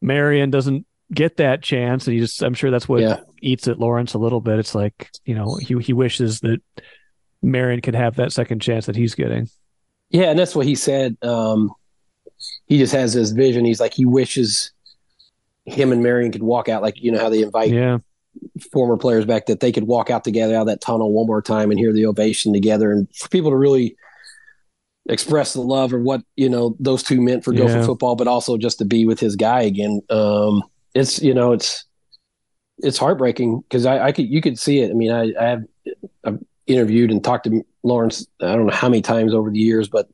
Marion 0.00 0.50
doesn't 0.50 0.86
get 1.12 1.36
that 1.38 1.62
chance, 1.62 2.06
and 2.06 2.14
he 2.14 2.20
just 2.20 2.42
I'm 2.42 2.54
sure 2.54 2.70
that's 2.70 2.88
what 2.88 3.02
yeah. 3.02 3.20
eats 3.40 3.68
at 3.68 3.78
Laurence 3.78 4.14
a 4.14 4.18
little 4.18 4.40
bit. 4.40 4.58
It's 4.58 4.74
like 4.74 5.10
you 5.24 5.34
know 5.34 5.56
he 5.56 5.78
he 5.78 5.92
wishes 5.92 6.40
that 6.40 6.60
Marion 7.42 7.80
could 7.80 7.94
have 7.94 8.16
that 8.16 8.32
second 8.32 8.60
chance 8.60 8.86
that 8.86 8.96
he's 8.96 9.14
getting. 9.14 9.48
Yeah, 10.10 10.30
and 10.30 10.38
that's 10.38 10.54
what 10.54 10.66
he 10.66 10.74
said. 10.74 11.16
Um, 11.22 11.72
he 12.66 12.78
just 12.78 12.92
has 12.92 13.14
this 13.14 13.30
vision. 13.30 13.64
He's 13.64 13.80
like 13.80 13.94
he 13.94 14.04
wishes 14.04 14.72
him 15.66 15.92
and 15.92 16.02
Marion 16.02 16.32
could 16.32 16.42
walk 16.42 16.68
out 16.68 16.80
like 16.80 17.02
you 17.02 17.10
know 17.10 17.18
how 17.18 17.28
they 17.28 17.42
invite 17.42 17.72
yeah. 17.72 17.98
Former 18.72 18.96
players 18.96 19.24
back 19.24 19.46
that 19.46 19.60
they 19.60 19.72
could 19.72 19.84
walk 19.84 20.10
out 20.10 20.24
together 20.24 20.54
out 20.54 20.62
of 20.62 20.66
that 20.68 20.80
tunnel 20.80 21.12
one 21.12 21.26
more 21.26 21.42
time 21.42 21.70
and 21.70 21.78
hear 21.78 21.92
the 21.92 22.06
ovation 22.06 22.52
together 22.52 22.90
and 22.90 23.06
for 23.14 23.28
people 23.28 23.50
to 23.50 23.56
really 23.56 23.96
express 25.08 25.52
the 25.52 25.60
love 25.60 25.92
of 25.92 26.02
what 26.02 26.22
you 26.36 26.48
know 26.48 26.76
those 26.80 27.02
two 27.02 27.20
meant 27.20 27.44
for 27.44 27.52
Gopher 27.52 27.78
yeah. 27.78 27.86
football, 27.86 28.16
but 28.16 28.28
also 28.28 28.56
just 28.56 28.78
to 28.78 28.84
be 28.84 29.06
with 29.06 29.20
his 29.20 29.36
guy 29.36 29.62
again. 29.62 30.00
Um, 30.10 30.62
it's 30.94 31.22
you 31.22 31.34
know 31.34 31.52
it's 31.52 31.84
it's 32.78 32.98
heartbreaking 32.98 33.60
because 33.60 33.86
I, 33.86 34.06
I 34.06 34.12
could 34.12 34.28
you 34.28 34.40
could 34.40 34.58
see 34.58 34.80
it. 34.80 34.90
I 34.90 34.94
mean 34.94 35.12
I, 35.12 35.32
I 35.40 35.48
have 35.48 35.64
I've 36.24 36.38
interviewed 36.66 37.10
and 37.10 37.22
talked 37.22 37.44
to 37.44 37.64
Laurence 37.82 38.26
I 38.40 38.54
don't 38.54 38.66
know 38.66 38.72
how 38.72 38.88
many 38.88 39.02
times 39.02 39.34
over 39.34 39.50
the 39.50 39.58
years, 39.58 39.88
but 39.88 40.08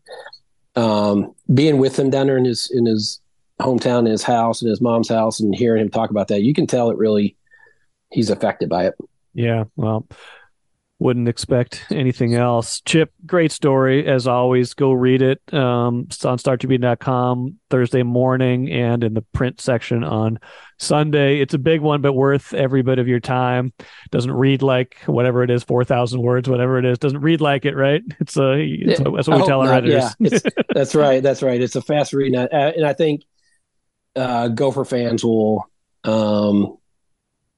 um, 0.74 1.35
being 1.52 1.78
with 1.78 1.98
him 1.98 2.11
down 2.11 2.26
there 2.26 2.38
in 2.38 2.44
his 2.44 2.70
in 2.70 2.87
his 2.87 3.20
hometown, 3.61 4.00
in 4.00 4.06
his 4.06 4.22
house, 4.22 4.62
in 4.62 4.68
his 4.68 4.80
mom's 4.80 5.08
house, 5.08 5.40
and 5.40 5.54
hearing 5.54 5.82
him 5.82 5.90
talk 5.90 6.11
about 6.11 6.28
that, 6.28 6.42
you 6.42 6.54
can 6.54 6.66
tell 6.66 6.90
it 6.90 6.98
really 6.98 7.37
he's 8.12 8.31
affected 8.31 8.68
by 8.68 8.87
it. 8.87 8.94
Yeah, 9.35 9.64
well, 9.77 10.07
wouldn't 11.03 11.29
expect 11.29 11.85
anything 11.90 12.35
else. 12.35 12.81
Chip, 12.83 13.12
great 13.27 13.51
story 13.51 14.07
as 14.07 14.29
always. 14.29 14.72
Go 14.75 14.92
read 14.92 15.20
it. 15.20 15.40
Um, 15.53 16.07
it's 16.07 16.25
on 16.25 16.38
StarTribune.com 16.38 17.59
Thursday 17.70 18.05
morning 18.05 18.70
and 18.70 19.03
in 19.03 19.14
the 19.14 19.22
print 19.22 19.61
section 19.61 20.05
on 20.05 20.38
Sunday. 20.79 21.40
It's 21.40 21.55
a 21.55 21.59
big 21.59 21.81
one, 21.81 22.03
but 22.03 22.12
worth 22.12 22.55
every 22.55 22.83
bit 22.83 23.01
of 23.01 23.09
your 23.09 23.18
time. 23.18 23.72
Doesn't 24.11 24.31
read 24.33 24.62
like 24.62 24.96
whatever 25.07 25.42
it 25.42 25.51
is, 25.51 25.64
four 25.64 25.85
thousand 25.85 26.22
words, 26.22 26.48
whatever 26.48 26.79
it 26.79 26.85
is. 26.85 26.98
Doesn't 26.98 27.20
read 27.20 27.40
like 27.40 27.64
it, 27.64 27.75
right? 27.75 28.03
It's 28.20 28.37
a, 28.37 28.53
it's 28.61 29.01
a 29.01 29.05
that's 29.05 29.29
what 29.29 29.40
we 29.40 29.46
tell 29.46 29.61
our 29.61 29.66
not. 29.66 29.85
editors. 29.85 30.12
Yeah, 30.20 30.38
that's 30.75 30.94
right. 30.94 31.22
That's 31.22 31.42
right. 31.42 31.61
It's 31.61 31.75
a 31.75 31.83
fast 31.83 32.12
read, 32.12 32.33
and 32.35 32.87
I 32.87 32.92
think 32.92 33.22
uh, 34.14 34.48
Gopher 34.48 34.85
fans 34.85 35.25
will. 35.25 35.68
Um, 36.05 36.79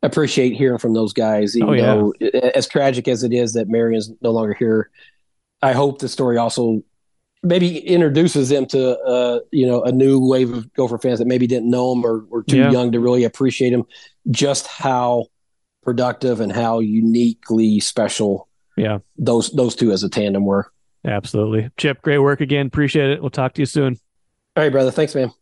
appreciate 0.05 0.55
hearing 0.55 0.79
from 0.79 0.95
those 0.95 1.13
guys. 1.13 1.57
Even 1.57 1.69
oh, 1.69 1.73
yeah. 1.73 1.83
though, 1.83 2.13
as 2.55 2.69
tragic 2.69 3.09
as 3.09 3.23
it 3.23 3.33
is 3.33 3.55
that 3.55 3.69
Marion's 3.69 4.11
no 4.21 4.31
longer 4.31 4.55
here, 4.55 4.91
I 5.63 5.73
hope 5.73 5.99
the 5.99 6.09
story 6.09 6.37
also 6.37 6.83
maybe 7.43 7.79
introduces 7.79 8.49
them 8.49 8.67
to 8.67 8.99
uh, 9.01 9.41
you 9.53 9.67
know 9.67 9.83
a 9.83 9.93
new 9.93 10.19
wave 10.21 10.53
of 10.53 10.73
Gopher 10.75 10.99
fans 10.99 11.19
that 11.19 11.27
maybe 11.27 11.47
didn't 11.47 11.71
know 11.71 11.93
him 11.93 12.05
or 12.05 12.25
were 12.29 12.43
too 12.43 12.59
yeah. 12.59 12.71
young 12.71 12.93
to 12.93 13.01
really 13.01 13.25
appreciate 13.25 13.73
him. 13.73 13.85
Just 14.31 14.67
how 14.67 15.27
productive 15.83 16.41
and 16.41 16.51
how 16.51 16.81
uniquely 16.81 17.81
special, 17.81 18.49
yeah, 18.77 18.99
those 19.17 19.51
those 19.51 19.75
two 19.75 19.93
as 19.93 20.03
a 20.03 20.09
tandem 20.09 20.45
were. 20.45 20.71
Absolutely, 21.07 21.71
Chip. 21.77 22.03
Great 22.03 22.19
work 22.19 22.41
again. 22.41 22.67
Appreciate 22.67 23.11
it. 23.11 23.21
We'll 23.21 23.31
talk 23.31 23.55
to 23.55 23.63
you 23.63 23.67
soon. 23.67 23.99
All 24.57 24.63
right, 24.63 24.73
brother. 24.73 24.91
Thanks, 24.91 25.15
man. 25.15 25.33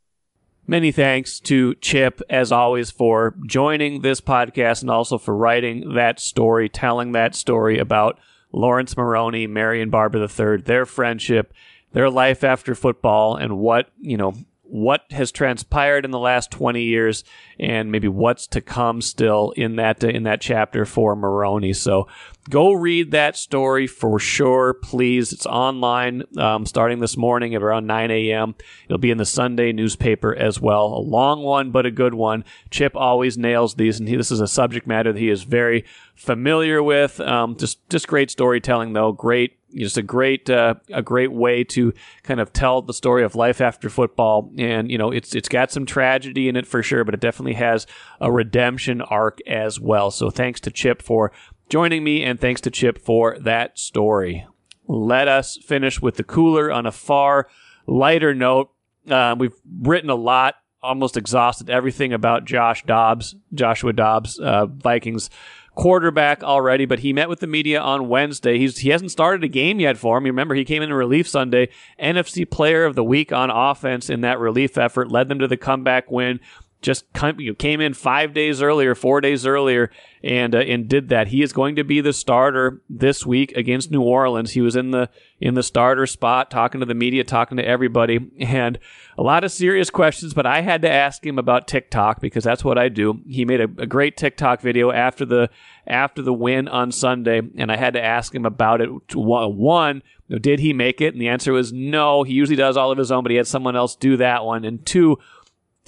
Many 0.67 0.93
thanks 0.93 1.41
to 1.41 1.75
Chip, 1.77 2.23
as 2.31 2.53
always, 2.53 2.91
for 2.91 3.35
joining 3.47 4.03
this 4.03 4.21
podcast 4.21 4.83
and 4.83 4.91
also 4.91 5.19
for 5.19 5.37
writing 5.37 5.95
that 5.95 6.21
story, 6.21 6.69
telling 6.69 7.13
that 7.13 7.35
story 7.35 7.79
about 7.79 8.19
Laurence 8.53 8.97
Maroney, 8.97 9.47
Mary 9.47 9.79
Marion 9.79 9.91
Barber 9.91 10.19
III, 10.19 10.63
their 10.63 10.87
friendship, 10.87 11.53
their 11.93 12.09
life 12.09 12.45
after 12.45 12.75
football, 12.75 13.35
and 13.35 13.59
what, 13.59 13.91
you 14.01 14.17
know, 14.17 14.35
what 14.73 15.05
has 15.11 15.31
transpired 15.31 16.03
in 16.03 16.11
the 16.13 16.19
last 16.19 16.51
20 16.51 16.83
years 16.83 17.25
and 17.61 17.93
maybe 17.93 18.09
what's 18.09 18.47
to 18.47 18.63
come 18.63 19.03
still 19.03 19.51
in 19.51 19.77
that 19.77 20.03
in 20.03 20.23
that 20.23 20.41
chapter 20.41 20.87
for 20.87 21.15
Maroney. 21.15 21.75
So 21.75 22.09
go 22.49 22.73
read 22.73 23.11
that 23.11 23.37
story 23.37 23.87
for 23.87 24.19
sure, 24.19 24.73
please. 24.73 25.31
It's 25.31 25.45
online 25.45 26.23
um, 26.39 26.65
starting 26.65 27.01
this 27.01 27.19
morning 27.19 27.55
at 27.55 27.63
around 27.63 27.87
9 27.87 28.11
a.m. 28.11 28.55
It'll 28.87 28.97
be 28.97 29.11
in 29.11 29.19
the 29.19 29.27
Sunday 29.27 29.73
newspaper 29.73 30.35
as 30.35 30.59
well. 30.59 30.87
A 30.87 31.05
long 31.05 31.43
one, 31.43 31.71
but 31.71 31.85
a 31.85 31.91
good 31.91 32.15
one. 32.15 32.43
Chip 32.71 32.97
always 32.97 33.37
nails 33.37 33.75
these, 33.75 34.01
and 34.01 34.09
he, 34.09 34.17
this 34.17 34.31
is 34.31 34.41
a 34.41 34.49
subject 34.49 34.87
matter 34.87 35.13
that 35.13 35.21
he 35.21 35.29
is 35.29 35.43
very 35.43 35.85
familiar 36.15 36.83
with. 36.83 37.21
Um, 37.21 37.57
just 37.59 37.87
just 37.91 38.09
great 38.09 38.31
storytelling, 38.31 38.95
though. 38.95 39.13
Great 39.13 39.59
just 39.75 39.97
a 39.97 40.03
great 40.03 40.49
uh, 40.49 40.75
a 40.91 41.03
great 41.03 41.33
way 41.33 41.65
to 41.65 41.93
kind 42.23 42.41
of 42.41 42.53
tell 42.53 42.83
the 42.83 42.95
story 42.95 43.25
of 43.25 43.35
life 43.35 43.61
after 43.61 43.89
football. 43.89 44.51
And 44.59 44.91
you 44.91 44.99
know 44.99 45.11
it's 45.11 45.35
it's 45.35 45.49
got 45.49 45.71
some 45.71 45.87
tragedy 45.87 46.49
in 46.49 46.57
it 46.57 46.67
for 46.67 46.83
sure 46.83 47.05
but 47.05 47.15
it 47.15 47.21
definitely 47.21 47.55
has 47.55 47.87
a 48.21 48.31
redemption 48.31 49.01
arc 49.01 49.39
as 49.47 49.81
well. 49.81 50.11
So 50.11 50.31
thanks 50.31 50.61
to 50.61 50.71
Chip 50.71 51.03
for 51.03 51.33
joining 51.69 52.05
me 52.05 52.23
and 52.23 52.41
thanks 52.41 52.61
to 52.63 52.71
Chip 52.71 52.99
for 52.99 53.39
that 53.41 53.79
story. 53.79 54.47
Let 54.87 55.29
us 55.29 55.59
finish 55.65 56.03
with 56.03 56.17
the 56.17 56.25
cooler 56.25 56.71
on 56.71 56.87
a 56.87 56.93
far 56.93 57.49
lighter 57.87 58.35
note. 58.35 58.71
Uh, 59.09 59.35
we've 59.39 59.57
written 59.81 60.11
a 60.11 60.15
lot 60.15 60.57
almost 60.83 61.17
exhausted 61.17 61.71
everything 61.71 62.13
about 62.13 62.45
Josh 62.45 62.85
Dobbs 62.85 63.37
Joshua 63.55 63.93
Dobbs 63.93 64.39
uh, 64.39 64.67
Vikings 64.67 65.31
quarterback 65.75 66.43
already, 66.43 66.85
but 66.85 67.01
he 67.01 67.13
met 67.13 67.29
with 67.29 67.41
the 67.41 67.47
media 67.47 67.81
on 67.81 68.09
Wednesday. 68.09 68.59
He's 68.59 68.79
he 68.79 68.91
hasn't 68.91 69.11
started 69.11 69.45
a 69.45 69.49
game 69.49 69.81
yet 69.81 69.97
for 69.97 70.19
him. 70.19 70.27
You 70.27 70.33
remember 70.33 70.55
he 70.55 70.65
came 70.65 70.83
in 70.83 70.93
relief 70.93 71.29
Sunday, 71.29 71.69
NFC 72.01 72.49
Player 72.49 72.85
of 72.85 72.95
the 72.95 73.05
Week 73.05 73.33
on 73.33 73.51
offense 73.51 74.11
in 74.11 74.21
that 74.23 74.39
relief 74.39 74.77
effort, 74.77 75.11
led 75.11 75.29
them 75.29 75.39
to 75.39 75.49
the 75.49 75.57
comeback 75.57 76.11
win 76.11 76.41
just 76.83 77.05
came 77.15 77.81
in 77.81 77.95
five 77.95 78.35
days 78.35 78.61
earlier, 78.61 78.95
four 78.95 79.21
days 79.21 79.47
earlier, 79.47 79.91
and 80.23 80.55
uh, 80.55 80.59
and 80.59 80.89
did 80.89 81.09
that. 81.09 81.29
He 81.29 81.43
is 81.43 81.53
going 81.53 81.77
to 81.77 81.85
be 81.85 82.01
the 82.01 82.13
starter 82.13 82.83
this 82.91 83.25
week 83.25 83.53
against 83.53 83.91
New 83.91 84.03
Orleans. 84.03 84.51
He 84.51 84.61
was 84.61 84.77
in 84.77 84.91
the 84.91 85.09
in 85.41 85.55
the 85.55 85.63
starter 85.63 86.07
spot, 86.07 86.51
talking 86.51 86.81
to 86.81 86.87
the 86.87 86.95
media, 86.95 87.25
talking 87.25 87.57
to 87.57 87.65
everybody, 87.65 88.31
and 88.41 88.79
a 89.17 89.23
lot 89.23 89.45
of 89.45 89.53
serious 89.53 89.91
questions. 89.91 90.35
But 90.35 90.45
I 90.45 90.61
had 90.61 90.83
to 90.83 90.91
ask 90.91 91.25
him 91.25 91.39
about 91.39 91.69
TikTok 91.69 92.21
because 92.21 92.45
that's 92.45 92.65
what 92.65 92.79
I 92.79 92.89
do. 92.89 93.21
He 93.27 93.45
made 93.45 93.61
a, 93.61 93.69
a 93.79 93.87
great 93.87 94.17
TikTok 94.17 94.61
video 94.61 94.91
after 94.91 95.25
the 95.25 95.49
after 95.87 96.21
the 96.21 96.35
win 96.35 96.67
on 96.69 96.91
Sunday, 96.91 97.43
and 97.57 97.71
I 97.71 97.77
had 97.77 97.95
to 97.95 98.03
ask 98.03 98.35
him 98.35 98.45
about 98.45 98.81
it. 98.81 98.91
One, 99.15 100.03
did 100.29 100.59
he 100.59 100.73
make 100.73 101.01
it? 101.01 101.15
And 101.15 101.21
the 101.21 101.29
answer 101.29 101.53
was 101.53 101.73
no. 101.73 102.25
He 102.25 102.35
usually 102.35 102.57
does 102.57 102.77
all 102.77 102.91
of 102.91 102.99
his 102.99 103.13
own, 103.13 103.23
but 103.23 103.31
he 103.31 103.37
had 103.37 103.47
someone 103.47 103.77
else 103.77 103.95
do 103.95 104.17
that 104.17 104.45
one. 104.45 104.65
And 104.65 104.85
two 104.85 105.19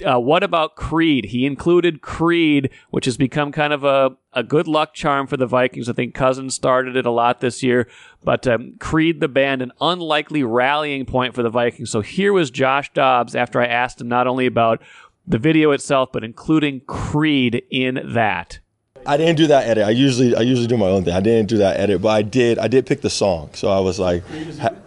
uh, 0.05 0.19
what 0.19 0.43
about 0.43 0.75
Creed? 0.75 1.27
He 1.27 1.47
included 1.47 2.03
Creed, 2.03 2.71
which 2.91 3.05
has 3.05 3.17
become 3.17 3.53
kind 3.53 3.73
of 3.73 3.85
a, 3.85 4.17
a 4.33 4.43
good 4.43 4.67
luck 4.67 4.95
charm 4.95 5.27
for 5.27 5.37
the 5.37 5.47
Vikings. 5.47 5.89
I 5.89 5.93
think 5.93 6.15
Cousins 6.15 6.55
started 6.55 6.97
it 6.97 7.07
a 7.07 7.11
lot 7.11 7.41
this 7.41 7.63
year, 7.63 7.89
but 8.25 8.47
um, 8.47 8.75
Creed, 8.81 9.21
the 9.21 9.29
band, 9.29 9.63
an 9.63 9.73
unlikely 9.81 10.43
rallying 10.43 11.07
point 11.07 11.35
for 11.35 11.43
the 11.43 11.51
Vikings. 11.51 11.91
So 11.91 12.01
here 12.01 12.33
was 12.33 12.51
Josh 12.51 12.93
Dobbs 12.93 13.37
after 13.37 13.61
I 13.61 13.67
asked 13.67 14.01
him 14.01 14.09
not 14.09 14.27
only 14.27 14.47
about 14.47 14.83
the 15.27 15.39
video 15.39 15.71
itself, 15.71 16.11
but 16.13 16.25
including 16.25 16.81
Creed 16.81 17.63
in 17.71 18.01
that. 18.15 18.59
I 19.07 19.17
didn't 19.17 19.37
do 19.37 19.47
that 19.49 19.67
edit. 19.67 19.85
I 19.85 19.91
usually 19.91 20.35
I 20.35 20.41
usually 20.41 20.67
do 20.67 20.79
my 20.79 20.87
own 20.87 21.05
thing. 21.05 21.13
I 21.13 21.21
didn't 21.21 21.49
do 21.49 21.59
that 21.59 21.79
edit, 21.79 22.01
but 22.01 22.09
I 22.09 22.23
did 22.23 22.59
I 22.59 22.69
did 22.69 22.87
pick 22.87 23.03
the 23.03 23.11
song. 23.11 23.51
So 23.53 23.69
I 23.69 23.79
was 23.81 23.99
like, 23.99 24.23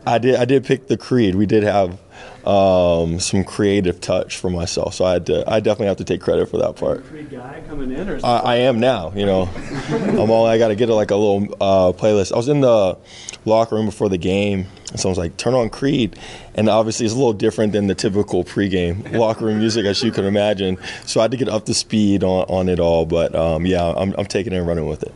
I 0.07 0.17
did 0.17 0.35
I 0.35 0.45
did 0.45 0.65
pick 0.65 0.87
the 0.87 0.97
Creed. 0.97 1.35
We 1.35 1.45
did 1.45 1.61
have 1.63 1.99
um, 2.45 3.19
some 3.19 3.43
creative 3.43 3.99
touch 3.99 4.38
for 4.38 4.49
myself. 4.49 4.93
So 4.93 5.06
I 5.06 5.13
had 5.13 5.25
to, 5.25 5.43
I 5.49 5.60
definitely 5.60 5.88
have 5.88 5.97
to 5.97 6.06
take 6.06 6.21
credit 6.21 6.49
for 6.49 6.58
that 6.58 6.75
part. 6.77 7.03
guy 7.30 7.62
coming 7.67 7.91
in, 7.91 8.10
or 8.10 8.19
I, 8.23 8.39
I, 8.39 8.56
am 8.56 8.80
now. 8.80 9.12
You 9.13 9.25
know, 9.25 9.49
I'm 9.89 10.32
all 10.32 10.45
I 10.45 10.58
got 10.58 10.69
to 10.69 10.75
get 10.75 10.89
a, 10.89 10.95
like 10.95 11.12
a 11.12 11.15
little 11.15 11.43
uh, 11.60 11.91
playlist. 11.91 12.32
I 12.32 12.38
was 12.38 12.47
in 12.47 12.62
the 12.62 12.97
locker 13.43 13.75
room 13.75 13.86
before 13.86 14.08
the 14.08 14.17
game, 14.17 14.67
and 14.91 14.99
someone's 14.99 15.17
like, 15.17 15.36
"Turn 15.36 15.53
on 15.53 15.69
Creed," 15.69 16.17
and 16.56 16.69
obviously 16.69 17.06
it's 17.06 17.13
a 17.13 17.17
little 17.17 17.34
different 17.34 17.73
than 17.73 17.88
the 17.88 17.95
typical 17.95 18.45
pregame 18.45 19.12
locker 19.12 19.45
room 19.45 19.60
music, 19.60 19.86
as 19.86 20.01
you 20.01 20.12
can 20.12 20.23
imagine. 20.23 20.77
So 21.06 21.19
I 21.19 21.23
had 21.23 21.32
to 21.32 21.38
get 21.38 21.49
up 21.49 21.65
to 21.65 21.73
speed 21.73 22.23
on, 22.23 22.45
on 22.47 22.69
it 22.69 22.80
all. 22.80 23.06
But 23.06 23.36
um, 23.36 23.65
yeah, 23.65 23.86
I'm, 23.86 24.15
I'm 24.17 24.25
taking 24.25 24.53
it 24.53 24.58
and 24.58 24.67
running 24.67 24.88
with 24.88 25.03
it. 25.03 25.13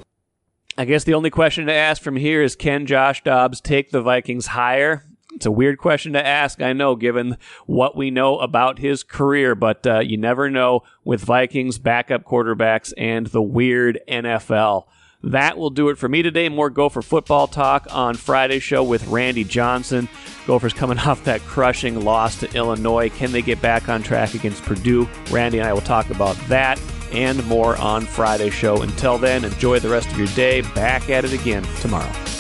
I 0.78 0.86
guess 0.86 1.04
the 1.04 1.14
only 1.14 1.30
question 1.30 1.66
to 1.68 1.74
ask 1.74 2.02
from 2.02 2.16
here 2.16 2.42
is 2.42 2.56
can 2.56 2.86
Josh 2.86 3.24
Dobbs 3.24 3.62
take 3.62 3.92
the 3.92 4.02
Vikings 4.02 4.48
higher? 4.48 5.06
It's 5.36 5.46
a 5.46 5.52
weird 5.52 5.78
question 5.78 6.14
to 6.14 6.26
ask, 6.26 6.62
I 6.62 6.74
know, 6.74 6.96
given 6.96 7.38
what 7.66 7.96
we 7.96 8.12
know 8.12 8.38
about 8.40 8.80
his 8.80 9.04
career, 9.04 9.56
but 9.56 9.86
uh, 9.88 10.00
you 10.00 10.18
never 10.18 10.50
know 10.50 10.84
with 11.04 11.22
Vikings 11.22 11.80
backup 11.80 12.24
quarterbacks 12.24 12.94
and 12.98 13.28
the 13.28 13.42
weird 13.42 14.00
NFL. 14.08 14.86
That 15.24 15.58
will 15.58 15.70
do 15.70 15.90
it 15.90 15.98
for 15.98 16.10
me 16.10 16.24
today. 16.24 16.50
More 16.50 16.70
Gopher 16.70 17.02
football 17.02 17.48
talk 17.48 17.88
on 17.92 18.16
Friday's 18.16 18.64
show 18.64 18.84
with 18.84 19.08
Randy 19.08 19.44
Johnson. 19.44 20.10
Gophers 20.48 20.74
coming 20.74 21.00
off 21.08 21.24
that 21.26 21.42
crushing 21.42 22.04
loss 22.04 22.40
to 22.40 22.54
Illinois. 22.56 23.10
Can 23.10 23.32
they 23.32 23.42
get 23.42 23.62
back 23.62 23.90
on 23.90 24.04
track 24.04 24.34
against 24.34 24.64
Purdue? 24.64 25.08
Randy 25.30 25.60
and 25.60 25.68
I 25.68 25.74
will 25.74 25.82
talk 25.82 26.10
about 26.10 26.36
that 26.48 26.82
and 27.12 27.46
more 27.48 27.76
on 27.78 28.06
Friday's 28.06 28.54
show. 28.54 28.82
Until 28.82 29.18
then, 29.18 29.44
enjoy 29.44 29.80
the 29.80 29.90
rest 29.90 30.10
of 30.12 30.18
your 30.18 30.28
day. 30.28 30.62
Back 30.62 31.10
at 31.10 31.26
it 31.26 31.34
again 31.34 31.64
tomorrow. 31.82 32.31